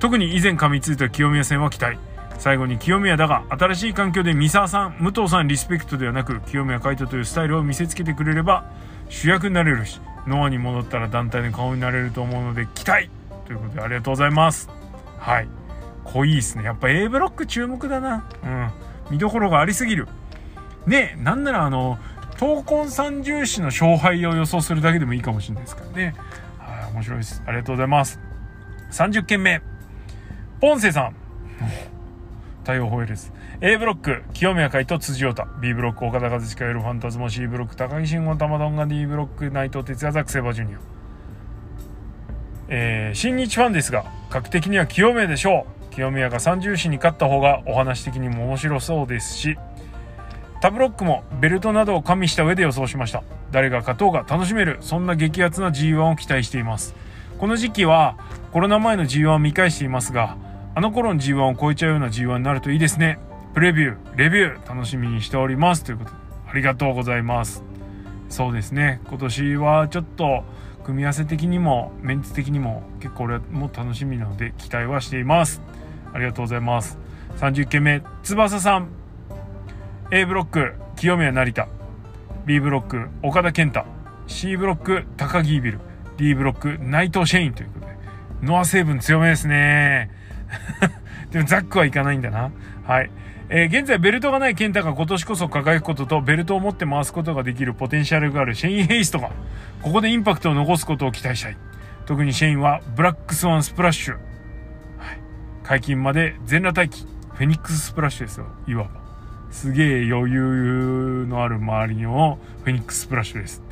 [0.00, 1.98] 特に以前噛みついた清宮戦は期待。
[2.38, 8.68] 最後に清宮だが新しい環境で三沢さん武藤さんリスペクトではなく清宮海斗というスタイルを見せつけてくれれば
[9.08, 13.10] 主役になれるしノアに戻ったら団体の顔になれると思うので期待。
[13.46, 14.68] ということでありがとうございます。
[15.18, 15.48] はい。
[16.04, 16.64] 濃いですね。
[16.64, 18.24] やっぱ A ブロック注目だな。
[18.42, 18.70] うん。
[19.10, 20.08] 見どころがありすぎる。
[20.86, 21.98] ねなんならあの
[22.42, 26.12] 闘魂三重視の勝敗を予想するだけでもいいかもしれないですからね。
[26.58, 27.40] はい面白いです。
[27.46, 28.18] ありがとうございます。
[28.90, 29.62] 30件目。
[30.60, 31.14] ポンセさん。
[32.64, 35.46] 対応ホイールズ A ブロック清宮海と辻太。
[35.60, 38.86] B ブロック岡田和親よるファンタズモ C ブロック高木慎吾玉どんが。
[38.86, 40.78] D ブロック内藤哲也ザクセバジュニア。
[42.70, 45.94] えー、新日ファンですが格的には清宮でしょう。
[45.94, 49.56] 清宮が三重視に勝った方がお話的にも面白そうですし。
[50.62, 56.94] タブロックもベルトなどを加味した上で予想しました誰が勝とうが楽しめるそんな激アツな G1 を期待しています
[57.38, 58.16] この時期は
[58.52, 60.38] コロナ前の G1 を見返していますが
[60.74, 63.18] あの頃の G1 を超えちゃうような G1 になるといいですね。
[63.52, 65.84] プレビュー、レビュー、楽しみにしております。
[65.84, 66.16] ということで、
[66.50, 67.62] ありがとうございます。
[68.30, 70.44] そうですね、今年はちょっと、
[70.84, 75.60] 組み合わせ的にも、メンツ的にも、結構俺も楽しみなので、期待はしています。
[76.14, 76.98] ありがとうございます。
[77.36, 79.01] 30件目、翼さん。
[80.14, 81.68] A ブロック、清宮成田。
[82.44, 83.86] B ブロック、岡田健太。
[84.26, 85.80] C ブロック、高木ビル。
[86.18, 87.96] D ブロック、内藤シェインということで、
[88.42, 90.10] ノア成分強めですね。
[91.32, 92.50] でもザックはいかないんだな。
[92.86, 93.10] はい。
[93.48, 99.30] えー、現在ベルトがないケンタが今年こそ輝くこととベルトを持って回すことができるポテンシャルがあるシェイン・ヘイストが
[99.80, 101.56] ここでインパクトを残すことを期待したい。
[102.04, 104.12] 特にシェインはブラックスワンスプラッシュ。
[104.12, 104.22] はい。
[105.62, 107.06] 解禁まで全裸待機。
[107.32, 108.46] フェニックススプラッシュですよ。
[108.68, 109.01] いわば。
[109.52, 113.62] すげえ余裕のある回りのフェニックスプラッシュです。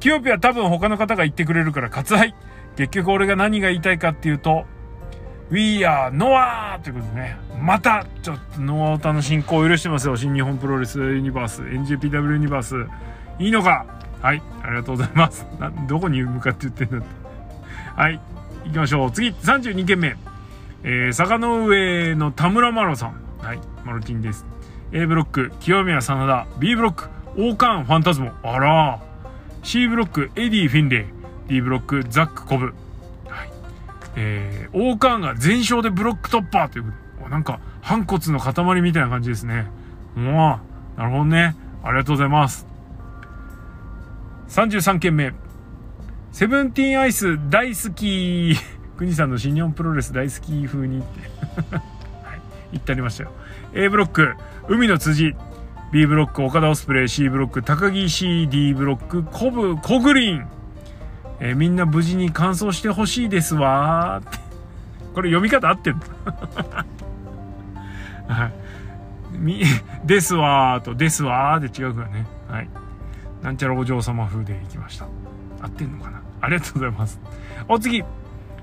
[0.00, 2.34] キヨピは多分他の方が言ってくれるから割愛。
[2.76, 4.66] 結局俺が何が言いたいかっていうと、
[5.50, 6.80] We are Noah!
[6.80, 10.16] ということでね、また、ちょっとノアオタの侵攻を許してますよ。
[10.16, 12.86] 新日本プロレスユニバース、NJPW ユニバース。
[13.38, 13.86] いいのか？
[14.22, 15.46] はい、ありがとうございます。
[15.60, 17.06] な どこに向かって言ってんだ。
[17.94, 18.20] はい、
[18.64, 19.12] 行きましょう。
[19.12, 20.16] 次、32件目。
[20.84, 23.14] えー、坂の上の田村麻呂さん。
[23.38, 24.51] はい、マルティンです。
[24.92, 26.46] A ブロック、清宮真田。
[26.58, 28.32] B ブロック、オーカーンファンタズモ。
[28.42, 29.00] あら
[29.62, 31.04] C ブロック、エディ・フィンレイ。
[31.48, 32.74] D ブロック、ザック・コブ。
[34.16, 39.66] えー、オーカーンが全勝でブロック突破ということで、なんか、反骨の塊みたいな感じですね。
[40.14, 40.60] も
[40.96, 41.56] う、なるほどね。
[41.82, 42.66] ありがとうございます。
[44.48, 45.32] 33件目。
[46.32, 48.54] セブンティーンアイス大好き。
[48.98, 51.30] 国さんの新日本プロレス大好き風にって
[52.72, 53.30] はい、言ってありましたよ。
[53.74, 54.34] A ブロック、
[54.68, 55.34] 海の辻。
[55.92, 57.08] B ブロック、岡田オスプレイ。
[57.08, 58.48] C ブロック、高木 C。
[58.48, 60.46] D ブロック、コブ、コグリン。
[61.38, 64.22] えー、みんな無事に完走してほしいですわ
[65.12, 66.00] これ読み方合ってんの？
[68.34, 68.52] はい。
[69.38, 69.62] み、
[70.04, 72.26] ですわと、ですわで違うからね。
[72.48, 72.68] はい。
[73.42, 75.06] なんちゃらお嬢様風でいきました。
[75.60, 76.22] 合ってんのかな？
[76.40, 77.20] ありがとうございます。
[77.68, 78.02] お次。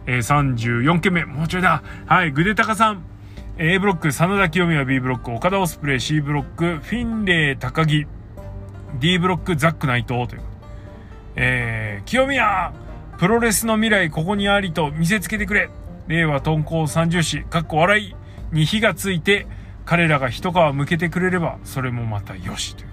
[0.08, 1.26] えー、34件目。
[1.26, 1.84] もうちょいだ。
[2.08, 2.32] はい。
[2.32, 3.04] グデタカさん。
[3.62, 8.08] A ブロック、真田清宮 B ブロック、岡田オスプレイ C ブロック、フィンレイ高木。
[9.02, 10.42] D ブロック、ザック内藤という。
[11.36, 12.72] えー、清宮
[13.18, 15.70] プロレスの未来ここにありと見せつけてくれ。
[16.08, 18.16] 令和敦煌三重士かっこ笑い
[18.54, 19.46] に火がついて
[19.84, 22.90] 彼らが一皮向けてくれればそれもまたよしという、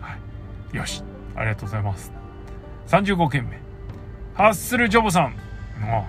[0.00, 0.16] は
[0.74, 1.04] い、よし。
[1.36, 2.10] ありがとうございます。
[2.88, 3.60] 35件目。
[4.34, 5.36] ハッスルジョボさん。
[5.80, 6.08] も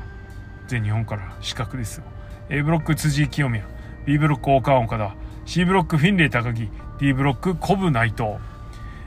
[0.65, 2.03] う全日本から資格ですよ。
[2.49, 3.63] A ブロック辻清宮
[4.05, 8.23] B ブロック大川岡田 C ブロックフィンレイ高木 D ブロックコブ内藤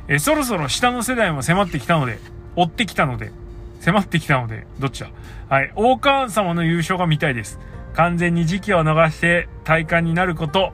[0.08, 2.18] えそろそろ下の世代も迫ってきたので
[2.56, 3.32] 追ってきたので、
[3.80, 5.10] 迫ってきたので、どっちだ？
[5.48, 5.72] はい。
[5.76, 7.58] 王冠様の優勝が見たいです。
[7.94, 10.72] 完全に時期を逃して体感になること、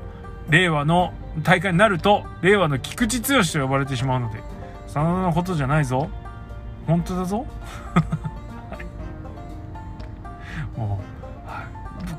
[0.49, 4.41] 令和の、大会になると、令和の菊池剛と呼ばれてしまうので、
[4.89, 6.09] 真田のことじゃないぞ。
[6.87, 7.47] 本当だぞ。
[10.77, 11.05] もう、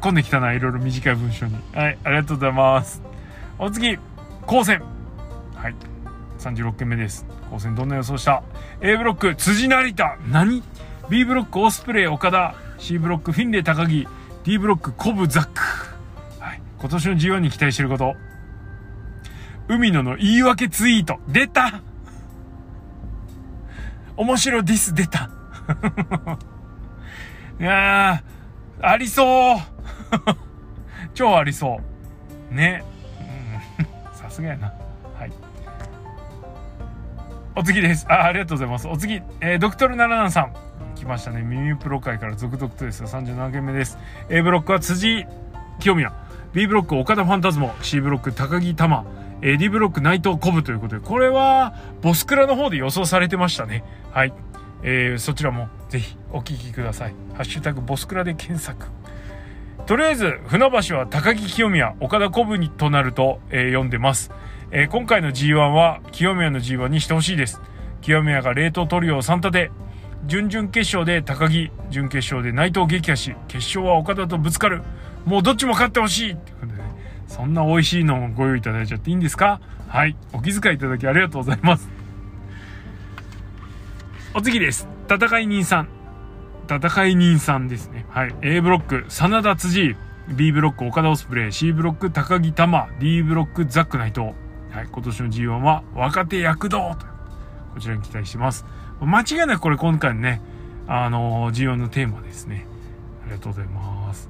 [0.02, 1.56] 込んできたな、いろいろ短い文章に。
[1.74, 3.02] はい、ありがとうございます。
[3.60, 3.98] お次、
[4.46, 4.82] 高専。
[5.56, 5.76] はい。
[6.40, 7.26] 36件目です。
[7.50, 8.44] 高専どんな予想した
[8.82, 10.18] ?A ブロック、辻成田。
[10.28, 10.64] 何
[11.10, 12.56] ?B ブロック、オスプレイ、岡田。
[12.80, 14.08] C ブロック、フィンレイ、高木。
[14.44, 15.62] D ブロック、コブ、ザック。
[16.40, 16.62] はい。
[16.80, 18.16] 今年の G1 に期待してること。
[19.68, 21.20] 海野の言い訳ツイート。
[21.28, 21.82] 出た
[24.18, 25.30] 面白ディス出た。
[27.60, 28.41] いやー、
[28.82, 29.58] ありそう
[31.14, 31.80] 超ありそ
[32.52, 32.54] う。
[32.54, 32.84] ね。
[34.14, 34.74] さすがやな。
[35.18, 35.32] はい。
[37.56, 38.06] お次です。
[38.10, 38.88] あ、ありがとうございます。
[38.88, 40.54] お次、えー、ドクトル77さん。
[40.96, 41.42] 来ましたね。
[41.42, 43.98] 耳プロ界から続々とですが、37件目です。
[44.30, 45.26] A ブロックは辻
[45.80, 46.14] 清宮。
[46.54, 47.74] B ブロック岡田ファンタズモ。
[47.82, 49.04] C ブロック高木玉。
[49.42, 53.84] えー、D ブロック内藤コブということで、これは、ボスクラの方で予想されてましたね。
[54.12, 54.34] はい。
[54.84, 57.14] えー、そちらもぜひお聞きください。
[57.34, 58.88] ハッシュタグボスクラで検索。
[59.86, 64.32] とりあえず、船橋は高木清宮、岡田コブにとなると、えー、読んでます。
[64.72, 67.62] えー、今回の G1 は清宮の G1 にしてほしいです。
[68.02, 69.72] 清宮が冷凍トリオを3立て、
[70.26, 74.84] 準々決勝で高木、準決勝で内藤撃破し、決勝は岡田とぶつかる。
[75.26, 76.84] もうどっちも勝ってほしいってことでね、
[77.28, 79.62] そんな美味しいのをご用意いただいちゃっていいんですか？
[79.88, 80.16] はい。
[80.32, 81.90] お気遣いいただきありがとうございます。
[84.34, 84.88] お次です。
[85.10, 85.90] 戦い人さん。
[86.70, 88.06] 戦い人さんですね。
[88.10, 88.36] はい。
[88.42, 89.98] A ブロック、真田辻。
[90.30, 91.52] B ブロック、岡田オスプレイ。
[91.52, 92.88] C ブロック、高木玉。
[92.98, 94.28] D ブロック、ザック内藤。
[94.70, 96.96] はい、今年の G1 は若手躍動
[97.74, 98.66] こちらに期待してます。
[99.02, 100.42] 間違いなくこれ今回のね、
[100.88, 102.66] あのー、G1 のテーマですね。
[103.24, 104.30] ありがとうございます。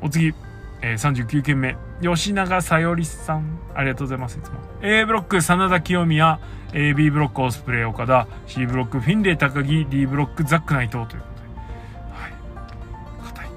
[0.00, 0.32] お次、
[0.80, 3.58] えー、39件目、吉永さよりさん。
[3.74, 4.60] ありがとうございます、いつも。
[4.80, 6.40] A ブロック、真田清宮、
[6.72, 11.20] A、B ブロック、オスプレイ、岡田、C ブロック、フィンレイ、高木、D ブロック、ザック、内藤ということで。
[12.12, 12.32] はい。
[13.24, 13.48] 硬い。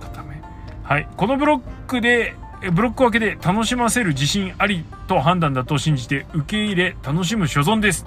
[0.00, 0.42] 硬め。
[0.82, 1.08] はい。
[1.16, 2.34] このブロックで、
[2.72, 8.04] ブロック分けで楽しませる自信ありと判断だと信じて受け入れ楽しむ所存です。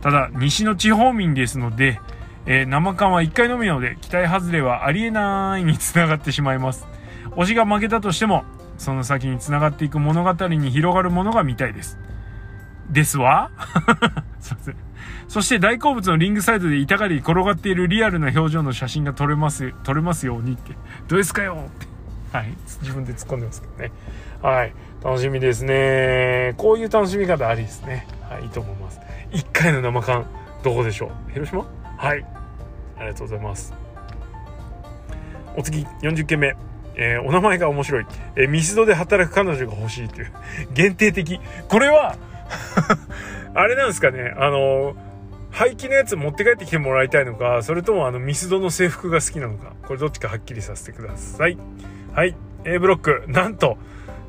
[0.00, 2.00] ただ、西の地方民ですので、
[2.46, 6.86] えー、生缶は1回のみなので、期待外れはありえないにつながってしまいます。
[7.36, 8.44] 推しが負けたとしても、
[8.78, 11.98] その先につながっていく物語に広がるものが見たいです。
[12.90, 13.50] ですわ
[14.40, 14.76] すいません。
[15.28, 20.72] そして大好物のリングサイドで板狩り転がっているリアルな表情の写真が撮れます、撮れますようにって。
[21.06, 21.86] どうですかよって。
[22.36, 22.48] はい。
[22.82, 23.92] 自分で突っ込んでますけどね。
[24.42, 24.72] はい。
[25.04, 26.54] 楽しみですね。
[26.56, 28.06] こういう楽しみ方ありですね。
[28.28, 28.42] はい。
[28.42, 29.00] いいと思います。
[29.32, 30.26] 1回の生缶、
[30.64, 31.32] どこでしょう？
[31.32, 31.64] 広島？
[31.96, 32.24] はい。
[32.98, 33.72] ありがとうございます。
[35.56, 36.56] お次、40件目。
[36.96, 38.06] えー、お名前が面白い。
[38.36, 40.32] えー、ミスドで働く彼女が欲しいという。
[40.72, 41.40] 限定的。
[41.68, 42.16] これは
[43.54, 44.34] あれなんですかね。
[44.36, 44.94] あの
[45.50, 51.58] 廃棄のやつ持って帰ってきてもらいたいのか、それともあのミスドの制服が好きなのか、これどっちかはっきりさせてください。
[52.12, 52.36] はい。
[52.64, 53.78] A ブロック、なんと、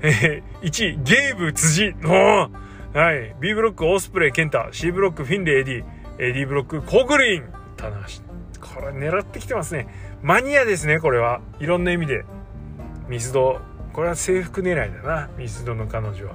[0.01, 1.95] えー、1位、ゲーブ辻。
[2.03, 2.49] お
[2.93, 3.35] はい。
[3.39, 4.67] B ブロック、オースプレイ、ケンタ。
[4.71, 6.33] C ブロック、フィンレイ、エディ。
[6.33, 7.43] D ブロック、コグリン。
[7.77, 8.21] 棚橋。
[8.59, 9.87] これ狙ってきてますね。
[10.21, 11.39] マニアですね、これは。
[11.59, 12.25] いろんな意味で。
[13.07, 13.61] ミスド。
[13.93, 15.29] これは制服狙いだな。
[15.37, 16.33] ミスドの彼女は。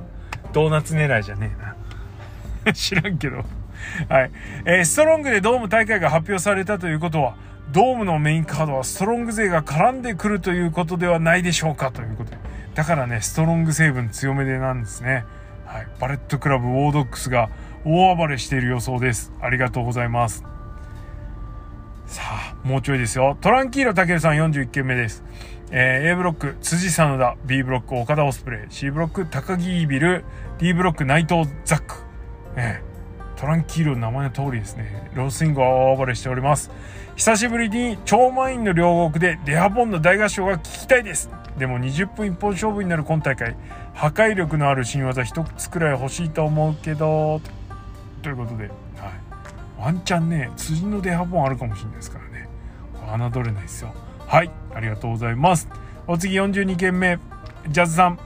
[0.53, 1.55] ドーナツ狙いじゃね
[2.65, 2.73] えな。
[2.75, 3.45] 知らんけど。
[4.09, 4.31] はい。
[4.65, 7.37] えー、ストロングでドーム大会が発表されたということは、
[7.73, 12.39] ドームのメインカードはストロング勢が絡んでくるということではないでしょうかということで。
[12.75, 15.25] だからね、ストロング成分強めでなんですね。
[15.65, 15.87] はい。
[16.01, 17.49] バレットクラブウォードッグスが
[17.85, 19.33] 大暴れしている予想です。
[19.41, 20.45] ありがとうございます。
[22.07, 23.37] さあ、もうちょいですよ。
[23.41, 25.25] トランキーロたけるさん41件目です。
[25.71, 27.37] えー、A ブロック、辻真田。
[27.45, 28.73] B ブロック、岡田オスプレイ。
[28.73, 30.25] C ブロック、高木イビル。
[30.59, 31.97] D ブロック、内藤ザック。
[32.57, 35.11] えー、トランキーロの名前の通りですね。
[35.15, 36.71] ロースイングは大暴れしております。
[37.17, 43.57] 久しぶりに超満員の両国でデハボンの大合唱が聞きたいですでも20分一本勝負になる今大会
[43.95, 47.41] 破壊力のある新技一つくらい欲しいと思うけど
[48.23, 48.73] ということで、はい、
[49.79, 52.49] ワンチャンね辻のデハボンあるかもしれないですからね
[53.33, 53.95] 侮れないですよ
[54.27, 55.69] はいありがとうございます。
[56.09, 57.19] お次42件目
[57.69, 58.19] ジャズさん。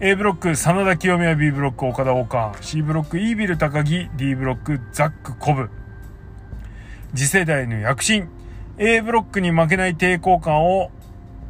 [0.00, 4.08] A ブロック真田清宮 B ブロック岡田岡 C ブロックイービル高木。
[4.16, 5.70] D ブロックザックコブ。
[7.14, 8.28] 次世代の躍進。
[8.78, 10.90] A ブロックに負けない抵抗感を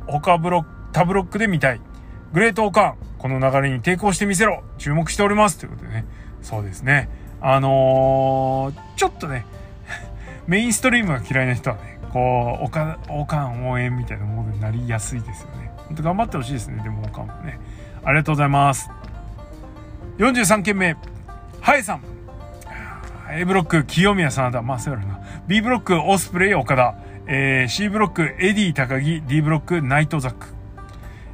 [0.07, 1.81] 他ブロック、他ブロックで見たい。
[2.33, 4.63] グレートオカン、この流れに抵抗してみせろ。
[4.79, 5.59] 注目しております。
[5.59, 6.05] ということでね。
[6.43, 7.09] そうですね。
[7.41, 9.47] あのー、ちょっとね、
[10.47, 15.73] メインストリームが嫌いな人はね、こう、オカ、オカン応援みたいなものになりやすいですよね。
[15.89, 17.59] ほんと頑張ってほしいですね、でもオカンもね。
[18.05, 18.89] ありがとうございます。
[20.19, 20.97] 43件目、
[21.61, 22.05] ハイさん。
[23.33, 24.63] A ブロック、清宮真田。
[24.63, 25.19] まあ、そうやろな。
[25.49, 26.95] B ブロック、オスプレイ、岡田。
[27.27, 29.21] えー、C ブロック、エディ、高木。
[29.23, 30.55] D ブロック、ナイト、ザック。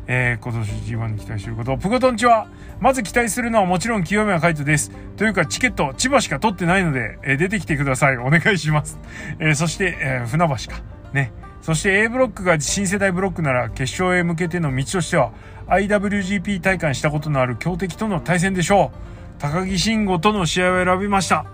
[0.07, 1.77] えー、今年 G1 に期待していること。
[1.77, 2.47] プゴトンチは、
[2.81, 4.91] まず期待するのはもちろん清宮海斗です。
[5.17, 8.17] というか、チケット、千葉しか取ってないので、えー、出てきてください。
[8.17, 8.99] お願いします。
[9.39, 10.83] えー、そして、えー、船橋か。
[11.13, 11.33] ね。
[11.61, 15.33] そして A ブロックが新世代ブロックなら決勝へ向けての道としては
[15.67, 18.93] IWGP 大会したことのある強敵との対戦でしょ
[19.39, 19.41] う。
[19.41, 21.45] 高木慎吾との試合を選びました。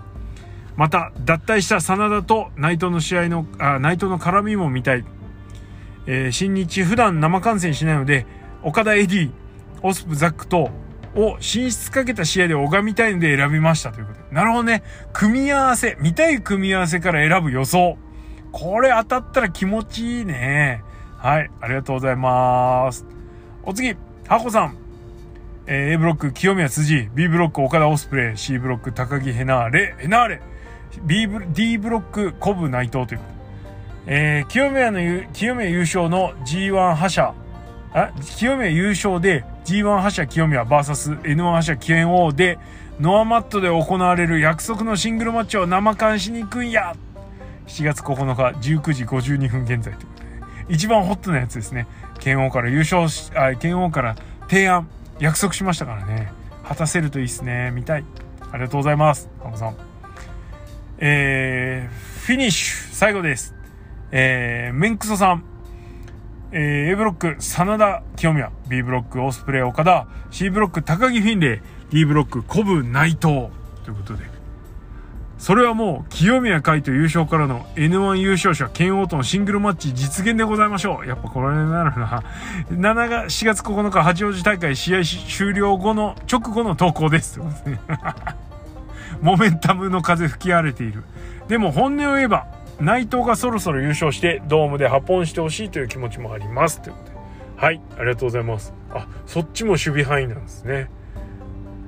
[0.77, 5.03] また脱退した真田と内藤の試合のあ内藤の絡みも見たい、
[6.05, 8.27] えー、新日普段生観戦しないので
[8.61, 9.31] 岡田エディ
[9.81, 10.69] オスプザックと
[11.17, 14.25] を進出かけた試合で拝みたいので選びましたということで。
[14.31, 14.83] なるほどね。
[15.13, 17.97] 組み合わせ、見たい組み合わせから選ぶ予想。
[18.51, 20.83] これ当たったら気持ちいいね。
[21.17, 23.05] はい、ありがとうございます。
[23.63, 23.95] お次、
[24.27, 24.77] ハコさん。
[25.65, 27.09] えー、A ブロック、清宮辻。
[27.13, 28.37] B ブロック、岡田オスプレイ。
[28.37, 29.95] C ブロック、高木ヘナーレ。
[29.97, 30.41] ヘナーレ。
[31.03, 33.37] B ブ、D ブロック、コブ内藤ということ
[34.09, 34.99] えー、清宮の、
[35.33, 37.33] 清宮優勝の G1 覇者。
[37.93, 42.57] あ、清宮優勝で G1 覇者清宮 VSN1 覇者キエン王で、
[43.01, 46.95] ノアマットで行われる約束のシングルマッチを生監しに行くんや
[47.67, 50.23] 7月9日19時52分現在ということ
[50.69, 51.85] で、一番ホットなやつですね。
[52.19, 54.15] 剣王から優勝し、あ、剣王から
[54.49, 54.87] 提案、
[55.19, 56.31] 約束しましたからね。
[56.63, 57.71] 果たせるといいっすね。
[57.71, 58.05] 見たい。
[58.51, 59.29] ありがとうございます。
[59.43, 59.75] ハモさん。
[60.99, 63.53] えー、フィニッシュ、最後です。
[64.11, 65.56] えー、メンクソさん。
[66.51, 68.51] えー、A ブロック、真田清宮。
[68.69, 70.07] B ブロック、オスプレイ岡田。
[70.31, 71.59] C ブロック、高木フィンレイ。
[71.89, 73.19] D ブロック、コブ内藤。
[73.21, 73.31] と
[73.87, 74.37] いうことで。
[75.37, 81.07] それはもう、清宮海斗優勝からの N1 優勝者、剣王とのシングルマッチ実現でございましょう。
[81.07, 82.23] やっぱこれになるな。
[82.71, 87.39] 7が、4月9日八王子大会試合終了後の、直後の投稿です。
[89.21, 91.03] モメンタムの風吹き荒れている。
[91.47, 92.47] でも本音を言えば、
[92.79, 96.81] 内藤がそろそろ優勝してドームで発本してほしいという気持ちもあります。
[96.81, 97.17] ということで。
[97.55, 98.73] はい、ありがとうございます。
[98.91, 100.89] あ、そっちも守備範囲なんですね。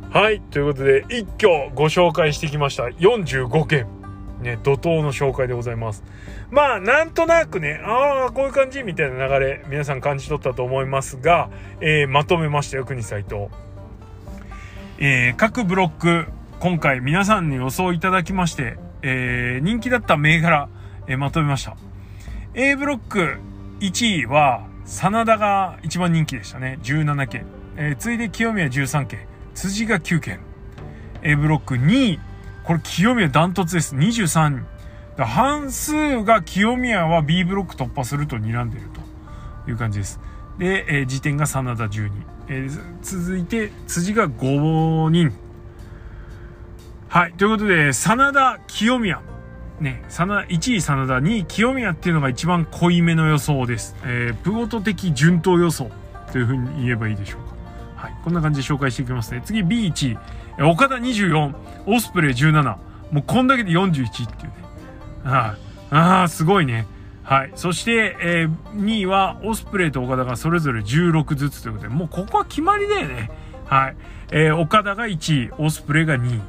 [0.09, 0.41] はい。
[0.41, 2.85] ということで、一挙ご紹介してきました。
[2.85, 3.99] 45件。
[4.41, 6.03] ね、怒涛の紹介でございます。
[6.49, 11.49] まあ、なんとなくね、ああ、こういう感じみたいな流れ、皆さん感じ取ったと思いますが、
[11.81, 13.51] えー、まとめましたよ、国サイト。
[14.97, 16.25] えー、各ブロック、
[16.59, 20.69] 今回皆さんに予想いただきまして、えー、人気だった銘柄、
[21.09, 21.75] え、まとめました。
[22.53, 23.37] A ブロック
[23.79, 26.79] 1位は、真田が一番人気でしたね。
[26.83, 27.45] 17件。
[27.75, 29.27] えー、次いで清宮13件。
[29.55, 30.39] 辻が9件。
[31.23, 32.19] A ブロック2位。
[32.63, 33.95] これ清宮ダントツです。
[33.95, 34.65] 23人。
[35.25, 38.85] 半数が清宮は B ブロック突破すると睨んでる
[39.65, 40.19] という感じです。
[40.59, 42.11] で、えー、時点が真田12。
[42.49, 45.33] えー、続いて辻が5人。
[47.07, 47.33] はい。
[47.33, 49.21] ということで、真田、清宮。
[49.79, 53.95] ね、真田、1位真田、2位清宮っていうのが一番濃いめの予想です。
[54.03, 55.89] えー、プゴト的順当予想
[56.31, 57.49] というふうに言えばいいでしょう
[57.95, 58.07] か。
[58.07, 58.13] はい。
[58.23, 59.41] こんな感じで紹介していきますね。
[59.45, 60.17] 次 B1
[60.59, 60.63] 位。
[60.63, 62.63] 岡田24、オスプレイ17。
[63.11, 64.53] もうこんだけで41っていうね。
[65.23, 65.55] あ
[65.89, 66.85] あ、ああ、すごいね。
[67.23, 67.51] はい。
[67.55, 73.31] そして、えー、2位はオスプレイと岡田がそれぞれ16ずつということで、もうここは決まりだよね。
[73.65, 73.95] はい。
[74.31, 76.41] えー、岡田が1位、オスプレイが2位。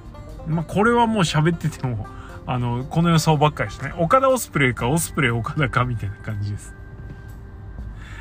[0.49, 2.07] まあ、これはもう喋ってても、
[2.51, 3.93] あの、この予想ばっかりですね。
[3.97, 6.75] 岡田オスプレイか、オスプレイ岡田か、みたいな感じです。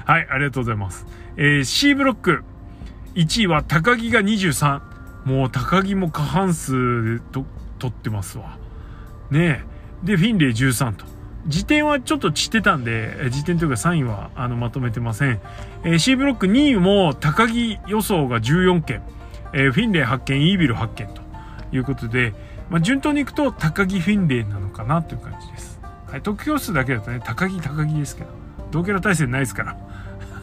[0.06, 1.08] はい、ありがとうございます。
[1.36, 2.44] えー、C ブロック。
[3.16, 4.82] 1位は高木が23。
[5.26, 7.44] もう高木も過半数でと
[7.80, 8.60] 取ってますわ。
[9.32, 9.64] ね
[10.04, 10.06] え。
[10.06, 11.06] で、フィンレイ13と。
[11.48, 15.42] 時点はちょっと散ってたんで、時点というか3位はあのまとめてません。
[15.84, 19.02] えー、C ブロック2位も高木予想が14件。
[19.54, 21.24] えー、フィンレイ8件、イービル8件と
[21.76, 22.36] いうことで、
[22.70, 25.80] まあ、順当にいくと高木フィンレイなのかなという感じです。
[26.08, 28.30] はい、得票数だけだとね、高木高木ですけど、
[28.72, 29.78] 同キャラ対戦ないですから。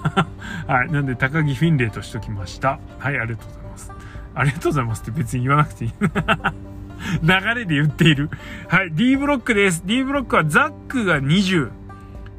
[0.67, 0.93] はい。
[0.93, 2.79] なんで、高木フィンレイとしときました。
[2.99, 3.93] はい、ありがとうございます。
[4.35, 5.93] ありがとうございますって別に言わなくていい。
[7.23, 8.31] 流れで言っている。
[8.69, 9.83] はい、D ブロックです。
[9.85, 11.71] D ブロックはザックが20、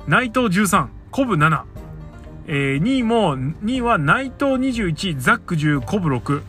[0.08, 1.64] 内藤13、コブ7。
[2.48, 6.42] えー、2位も、2位は内藤21、ザック10、コブ6。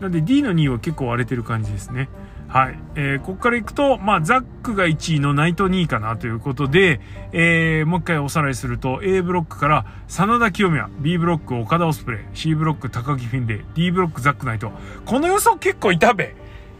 [0.00, 2.08] なんで D の2位は結構割れてる感じですね。
[2.48, 2.78] はい。
[2.94, 7.00] えー、ここから行くと、まあ、ザックが1位のナイト2位かなということで、
[7.32, 14.70] えー、もう一回おさらいすると、A ブロックから、真田清宮、B ブロック岡田オスプレイ、C ブロック高木フィンレイ、D ブロックザックナイト。
[15.04, 16.36] この予想結構いたべ。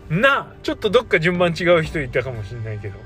[0.09, 2.99] なあ、ちょっとどっか順番違う人いたかもしんないけど。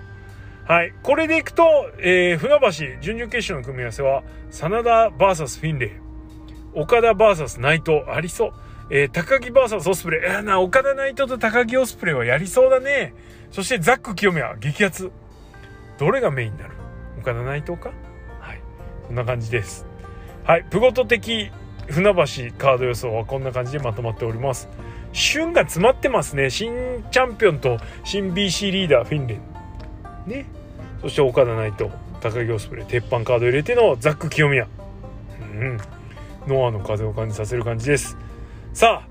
[0.66, 0.92] はい。
[1.02, 1.64] これでいくと、
[1.98, 5.90] えー、船橋、準々決勝の組み合わせは、真田 VS フィンレイ、
[6.74, 8.52] 岡田 VS ナイト、ありそう。
[8.90, 10.22] えー、高木 VS オスプレイ。
[10.24, 13.14] えー、な、岡田内藤と高木オスプレイはやりそうだね。
[13.52, 15.12] そしてザック清宮、激アツ。
[15.98, 16.74] どれがメインになる？
[17.20, 17.92] 岡田内藤か？
[18.40, 18.60] はい。
[19.06, 19.86] こんな感じです。
[20.44, 20.64] はい。
[20.70, 21.50] プゴト的
[21.88, 22.14] 船橋
[22.58, 24.68] カード予想はこんな感じでまとまっております。
[25.12, 26.50] 旬が詰まってますね。
[26.50, 29.40] 新チャンピオンと新 BC リーダーフィンレン。
[30.26, 30.46] ね。
[31.00, 34.66] そして岡田内藤、高木オスプレイ、鉄板カード入れてのザック清宮。
[35.40, 35.78] うん。
[36.46, 38.16] ノアの風を感じさせる感じです。
[38.72, 39.10] さあ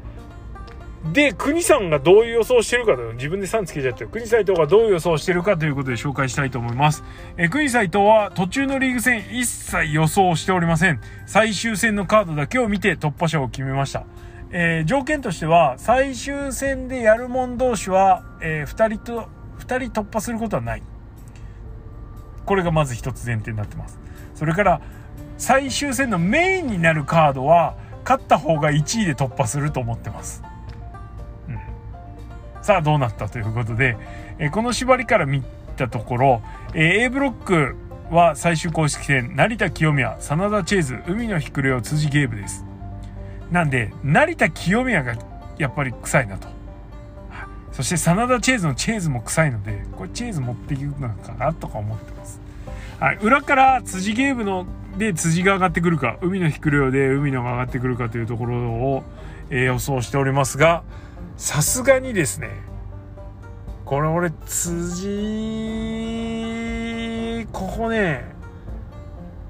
[1.13, 4.09] で、国さんがどういう予想してるかと、自分で3つけちゃってる。
[4.09, 7.03] 国斎藤がどういう予想してるかということで紹介したいと思います。
[7.37, 10.99] え国斎藤は途中のリーグ戦一切予想しておりません。
[11.25, 14.03] 最終戦のカードだけを見て突破者を決めました。
[14.51, 19.29] えー、条件としては、最終戦でやる者同士は、えー、2人と、
[19.59, 20.83] 2人突破することはない。
[22.45, 23.99] これがまず一つ前提になってます。
[24.35, 24.81] それから、
[25.37, 27.77] 最終戦のメインになるカードは、
[28.09, 30.41] 勝った方が1位で突破すると思ってます。
[31.47, 31.59] うん。
[32.63, 33.97] さあ、どうなったということで、
[34.39, 35.43] えー、この縛りから見
[35.77, 36.41] たところ、
[36.73, 37.75] えー、A ブロック
[38.09, 42.65] は最終公式戦、成田清宮、真田チェーズ、海の日暮れを辻ゲームです。
[43.51, 45.13] なんで、成田清宮が
[45.59, 46.47] やっぱり臭いなと。
[47.71, 52.41] そして真田チェーズのチェーズも臭いので、これチェーズ持っていくのかなとか思ってます。
[52.99, 54.65] はい、裏から辻ゲームの
[54.99, 59.03] で辻が上がってくるか、海の日暮れよで海のが上がってくるかというところを、
[59.49, 60.83] えー、予想しておりますが、
[61.37, 62.49] さすがにですね、
[63.85, 65.07] これ俺辻、
[67.51, 68.25] ここね、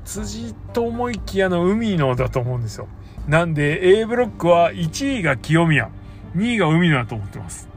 [0.06, 2.88] 辻と思いきやの海のだと思うんですよ。
[3.28, 5.90] なんで A ブロックは1位が清宮、
[6.36, 7.68] 2位が海野だと思ってます。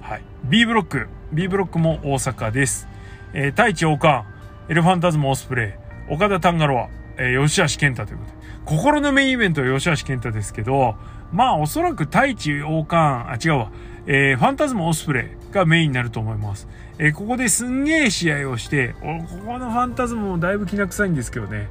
[0.00, 0.22] はい。
[0.44, 2.88] B ブロック、B ブロックも大阪です。
[3.32, 4.31] えー、太一王冠、
[4.68, 5.76] エルファンタズムオスプレ
[6.10, 8.36] イ、岡田タンガロア、えー、吉橋健太ということで。
[8.64, 10.94] 心のメインイベントは吉橋健太ですけど、
[11.32, 13.72] まあおそらく太一王冠、あ、違うわ、
[14.06, 16.68] えー、ファンタズムオスプレイがメインになると思います。
[16.98, 21.68] えー、ここですんげえ試合をして、ここのファンタズムもだいぶきな臭いんですけどね。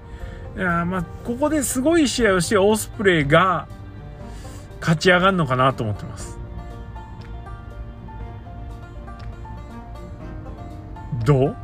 [0.57, 3.69] いやまあここですごい試合をしてオスプレイが
[4.81, 6.37] 勝ち上がるのかなと思ってます
[11.23, 11.55] どう？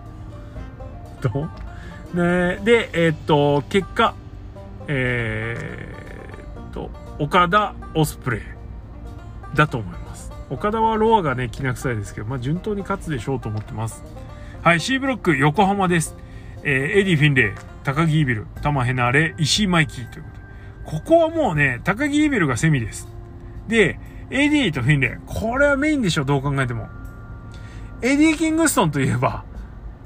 [1.22, 1.50] ど
[2.14, 4.16] うねでえー、っと結果
[4.88, 6.90] えー、っと
[7.20, 8.42] 岡田オスプレイ
[9.56, 14.04] だと思います岡田はロアがねきな臭いですけどまあ順当に勝つでしょうと思ってます
[14.62, 16.16] はい C ブロック横浜です
[16.64, 20.38] えー、エディ・フィンレイ高木イビル、タマ、ヘナーレ、石井マイキーということ
[20.92, 21.00] で。
[21.00, 23.08] ここはもうね、高木イビルがセミです。
[23.70, 23.98] で、
[24.30, 25.12] エディとフィンレイ。
[25.26, 26.90] これはメインでしょ、どう考えても。
[28.02, 29.46] エディ・キングストンといえば、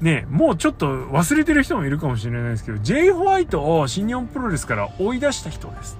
[0.02, 5.96] ね、もうちょっと忘れてる人もいるかもしれないですけど、J ホワイトを新日本プロレスから追い出した人です。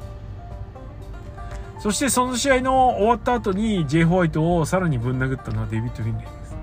[1.78, 6.57] そしてその試合の終わった後に J ホワイトをさらにぶん殴ったのはデビッド・フィンレイです。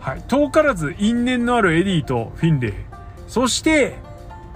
[0.00, 0.22] はい。
[0.28, 2.72] 遠からず因縁のあるエディとフィンレイ。
[3.26, 3.96] そして、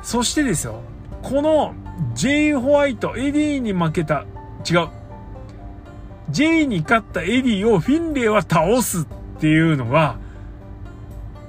[0.04, 0.80] そしてですよ、
[1.22, 1.74] この
[2.14, 4.26] ジェイ・ホワイト、エディに負けた、
[4.70, 4.88] 違う。
[6.30, 9.06] J に勝ったエディをフィンレイは倒すっ
[9.40, 10.21] ていうのが、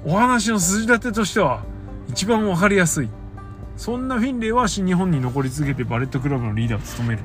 [0.06, 1.64] お話の筋立てとしては
[2.08, 3.08] 一番わかりやすい。
[3.76, 7.22] そんなフィンレイは新日本に残り続けてバレットクラブのリーダーを務める。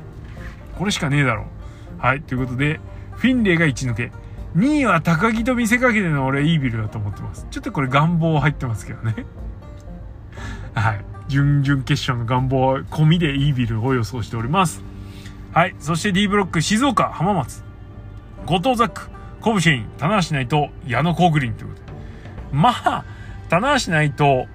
[0.77, 2.01] これしかねえだろう。
[2.01, 2.21] はい。
[2.21, 2.79] ということで、
[3.17, 4.11] フィンレイが一抜け。
[4.55, 7.45] 2位は高木と見せかけての俺イービルだと思ってます。
[7.51, 9.25] ちょっとこれ願望入ってますけどね。
[10.73, 11.05] はい。
[11.27, 14.81] 準々決勝の願望込みでイービルを予想しております。
[15.51, 15.75] はい。
[15.79, 17.63] そして D ブロック、静岡、浜松、
[18.45, 19.09] 後藤ザック、
[19.41, 21.88] コブシェイン、棚橋内藤、矢野コーグリンということで。
[22.51, 23.05] まあ、
[23.49, 24.47] 棚橋内藤、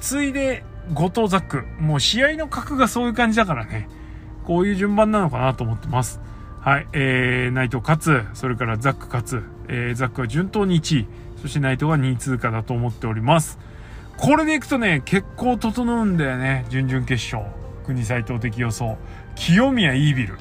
[0.00, 3.88] ついで後藤ザック、もう試合の格がそういう感じだからね。
[4.44, 6.20] こういう順番なのかなと思ってます。
[6.60, 6.86] はい。
[6.92, 11.06] えー、内藤勝つ、それからザック勝つ、えー、ザックは順当に1位、
[11.40, 13.58] そして内藤は2位通過だと思っております。
[14.16, 16.66] これでいくとね、結構整うんだよね。
[16.68, 17.50] 準々決勝。
[17.86, 18.98] 国斎藤的予想。
[19.36, 20.36] 清宮イービル。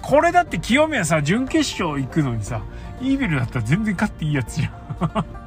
[0.00, 2.62] これだって清宮さ、準決勝行くのにさ、
[3.02, 5.38] イービルだったら全然勝っていいやつじゃん。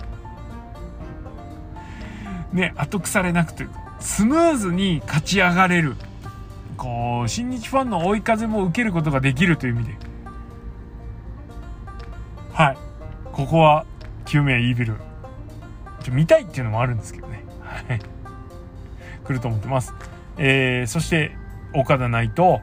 [2.53, 3.67] ね、後腐れなくて、
[3.99, 5.95] スムーズに勝ち上がれる。
[6.77, 9.97] こう、新日ファンの追い風も受けることができるという意味で。
[12.51, 12.77] はい。
[13.31, 13.85] ここは、
[14.25, 14.95] 清宮イービル。
[16.03, 17.43] ちょ見たいっていうのもあるんですけどね。
[17.61, 17.99] はい。
[19.23, 19.93] 来ると思ってます。
[20.37, 21.35] えー、そして、
[21.73, 22.59] 岡田内藤。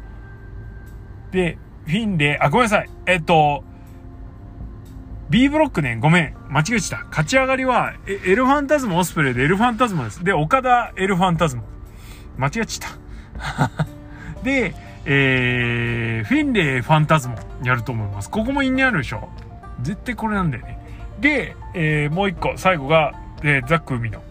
[1.31, 2.91] で、フィンレイ、あ、ごめんなさい。
[3.07, 3.65] えっと、
[5.31, 6.35] B ブロックね、ごめん。
[6.49, 7.07] 間違えちゃった。
[7.09, 10.25] 勝ち上がりは、エルファンタズムオスプレイでエルファンタズムです。
[10.25, 11.63] で、岡田エルファンタズム。
[12.39, 12.91] 間違えちゃっ
[13.67, 13.85] た。
[14.43, 14.75] で、
[15.05, 18.31] えー、フィンレイファンタズムやると思います。
[18.31, 19.29] ここも因にあるでしょ
[19.83, 20.79] 絶対これなんだよね。
[21.21, 23.13] で、えー、もう一個、最後が、
[23.43, 24.23] えー、ザック海の。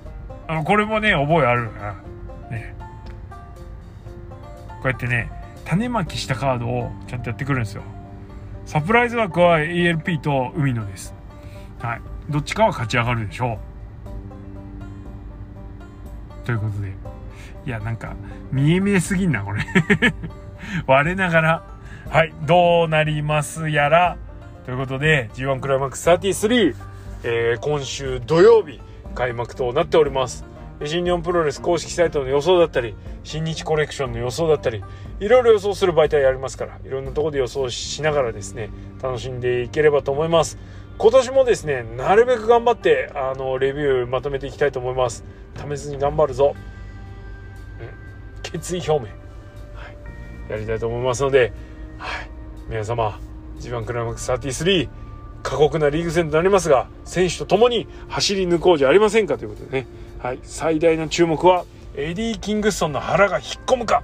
[0.48, 1.96] あの、これもね、覚えあるな。
[2.50, 2.76] ね。
[4.82, 5.30] こうやってね、
[5.66, 7.84] 種まきしたカードをちゃんとやってくるんですよ。
[8.68, 11.16] サプライズ枠は ELP と海野です。
[11.80, 12.02] はい。
[12.30, 13.60] どっちかは勝ち上がるでしょ
[16.44, 16.46] う。
[16.46, 16.94] ということで。
[17.66, 18.18] いや、なんか、
[18.52, 19.64] 見え見えすぎんな、これ
[20.86, 21.64] 我ながら。
[22.10, 22.34] はい。
[22.46, 24.18] どうなりますやら。
[24.66, 26.76] ということで、G1 クライマックス33、
[27.24, 28.82] えー、今週土曜日、
[29.16, 30.44] 開幕となっております。
[30.86, 34.84] 新日本プロレス公式サイトの予想だったり新日コレクションの予想だったり
[35.20, 38.70] いろいろ予想する媒体ありますからいろんなところで予想しながらですね
[39.02, 40.58] 楽しんでいければと思います。
[41.00, 45.24] 今年もですねなるべく頑張ってあのレビューまとめていきたいと思います。
[45.58, 46.56] 試めずに頑張るぞ、
[47.80, 49.90] うん、決意表明、は
[50.50, 51.54] い、やりたいと思いますので、
[51.98, 52.30] はい、
[52.70, 53.20] 皆様
[53.60, 54.90] G1 クライマックス33
[55.44, 59.88] 過酷なリーグ戦となりますが選手と共に走り抜こうじゃありませんかということでね。
[60.20, 61.64] はい、最大の注目は
[61.96, 64.04] エディ・キングストンの腹が引っ込むか。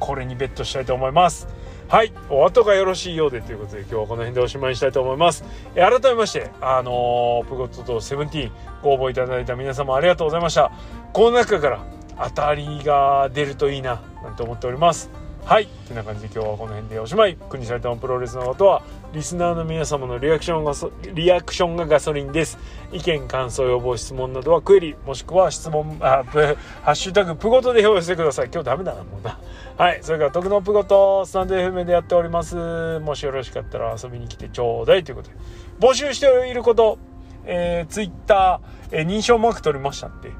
[0.00, 1.46] これにベットしたいと思います。
[1.88, 2.12] はい。
[2.30, 5.44] お後がよろしいようでということで今日はこの辺でおしまいにしたいと思います。
[5.74, 10.72] 改めましてあのー、プゴットとセブンティーンご応募いただいた皆様ありがとうございました。
[11.12, 11.84] この中から
[12.18, 15.10] 当たりが出るといいななんて思っております。
[15.44, 15.64] はい。
[15.64, 17.36] ってな感じで今日はこの辺でおしまい。
[17.36, 18.82] 国サイトのプロレスのことは
[19.12, 20.72] リスナーの皆様のリアクションが
[21.12, 22.58] リアクションがガソリンです。
[22.92, 28.50] 意見感想要望質問などはクエリもしくは質問あプハッシュタグプゴトで表示してください。
[28.52, 29.38] 今日ダメだなもうな。
[29.76, 29.98] はい。
[30.02, 33.00] それから徳のプゴトスタンド FM でやっております。
[33.00, 35.36] もしよろしかったら遊びに来てちょうだいということで。
[35.80, 36.98] 募集していること
[37.44, 40.30] えー、ツイッター、えー、認証マーク取りましたって。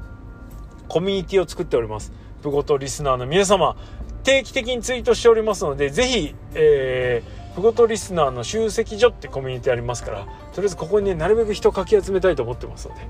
[0.87, 2.13] コミュニティを作っております。
[2.41, 3.75] プゴトリスナーの皆様。
[4.23, 10.19] 定期的にツイートしておりますので、ぜひ、えー、プゴトリスナーの集積所ってコミュニティありますから、
[10.53, 13.05] とりあえずここにね、なるべく人かき集めたいと思ってますので、は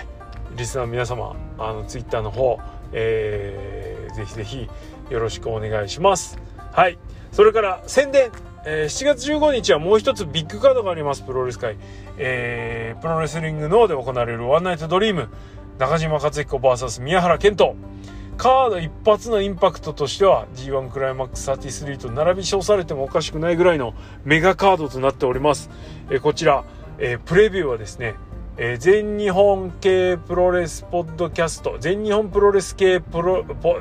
[0.00, 0.06] い。
[0.56, 2.58] リスナーの皆様、あの、ツイッターの方、
[2.92, 4.68] えー、ぜひぜひ
[5.10, 6.38] よろしくお願いします。
[6.72, 6.98] はい。
[7.32, 8.30] それから宣伝。
[8.66, 11.76] えー、7月15日はもう一つビッグカードがあります、プロレス界。
[12.16, 15.28] えー、プロレスリングノアで行われるワンナイトドリーム。
[15.78, 17.76] 中島克彦 VS 宮原健人。
[18.36, 25.70] カード一発のインパクトとしては G1 クライマックス33と並び称されてもおかしくないぐらいのメガカードとなっております。
[26.10, 26.64] えこちら、
[26.98, 28.14] えプレビューはですね、
[28.56, 33.80] え全日本系プロレスポッドキャスト、全日本プロレス系プロ、ポ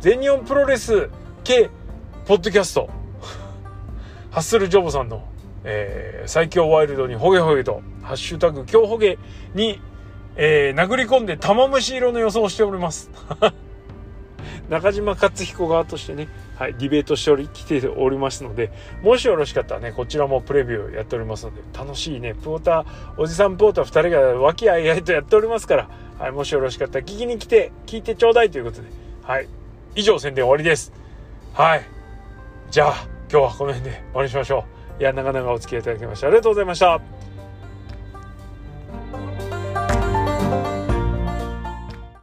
[0.00, 1.10] 全日本プロレス
[1.44, 1.70] 系
[2.26, 2.88] ポッドキャスト、
[4.30, 5.24] ハッスルジョボさんの、
[5.64, 9.18] えー、最強ワイルドにホゲホゲと、ハッシュタグ今日ホゲ
[9.54, 9.80] に、
[10.36, 13.10] えー、殴り込んで玉虫色の予想をしております。
[14.70, 18.70] 中島克彦側としてね、はい、ディベートしており、来ておりますので、
[19.02, 25.88] もしよろしかったらね、こちらもプレビューやっておりますので、楽しいね、プーター、おじさんプーター2人が和気あいあいとやっておりますから、
[26.20, 28.88] はい、もしよろしかったら聞きに来て、聞いてちょうだいということで、
[29.24, 29.48] はい、
[29.96, 30.92] 以上宣伝終わりです。
[31.52, 31.82] はい。
[32.70, 34.64] じゃあ、今日はこの辺で終わりにしましょ
[34.98, 35.02] う。
[35.02, 37.19] いや、長々お付き合いいただきましてありがとうございました。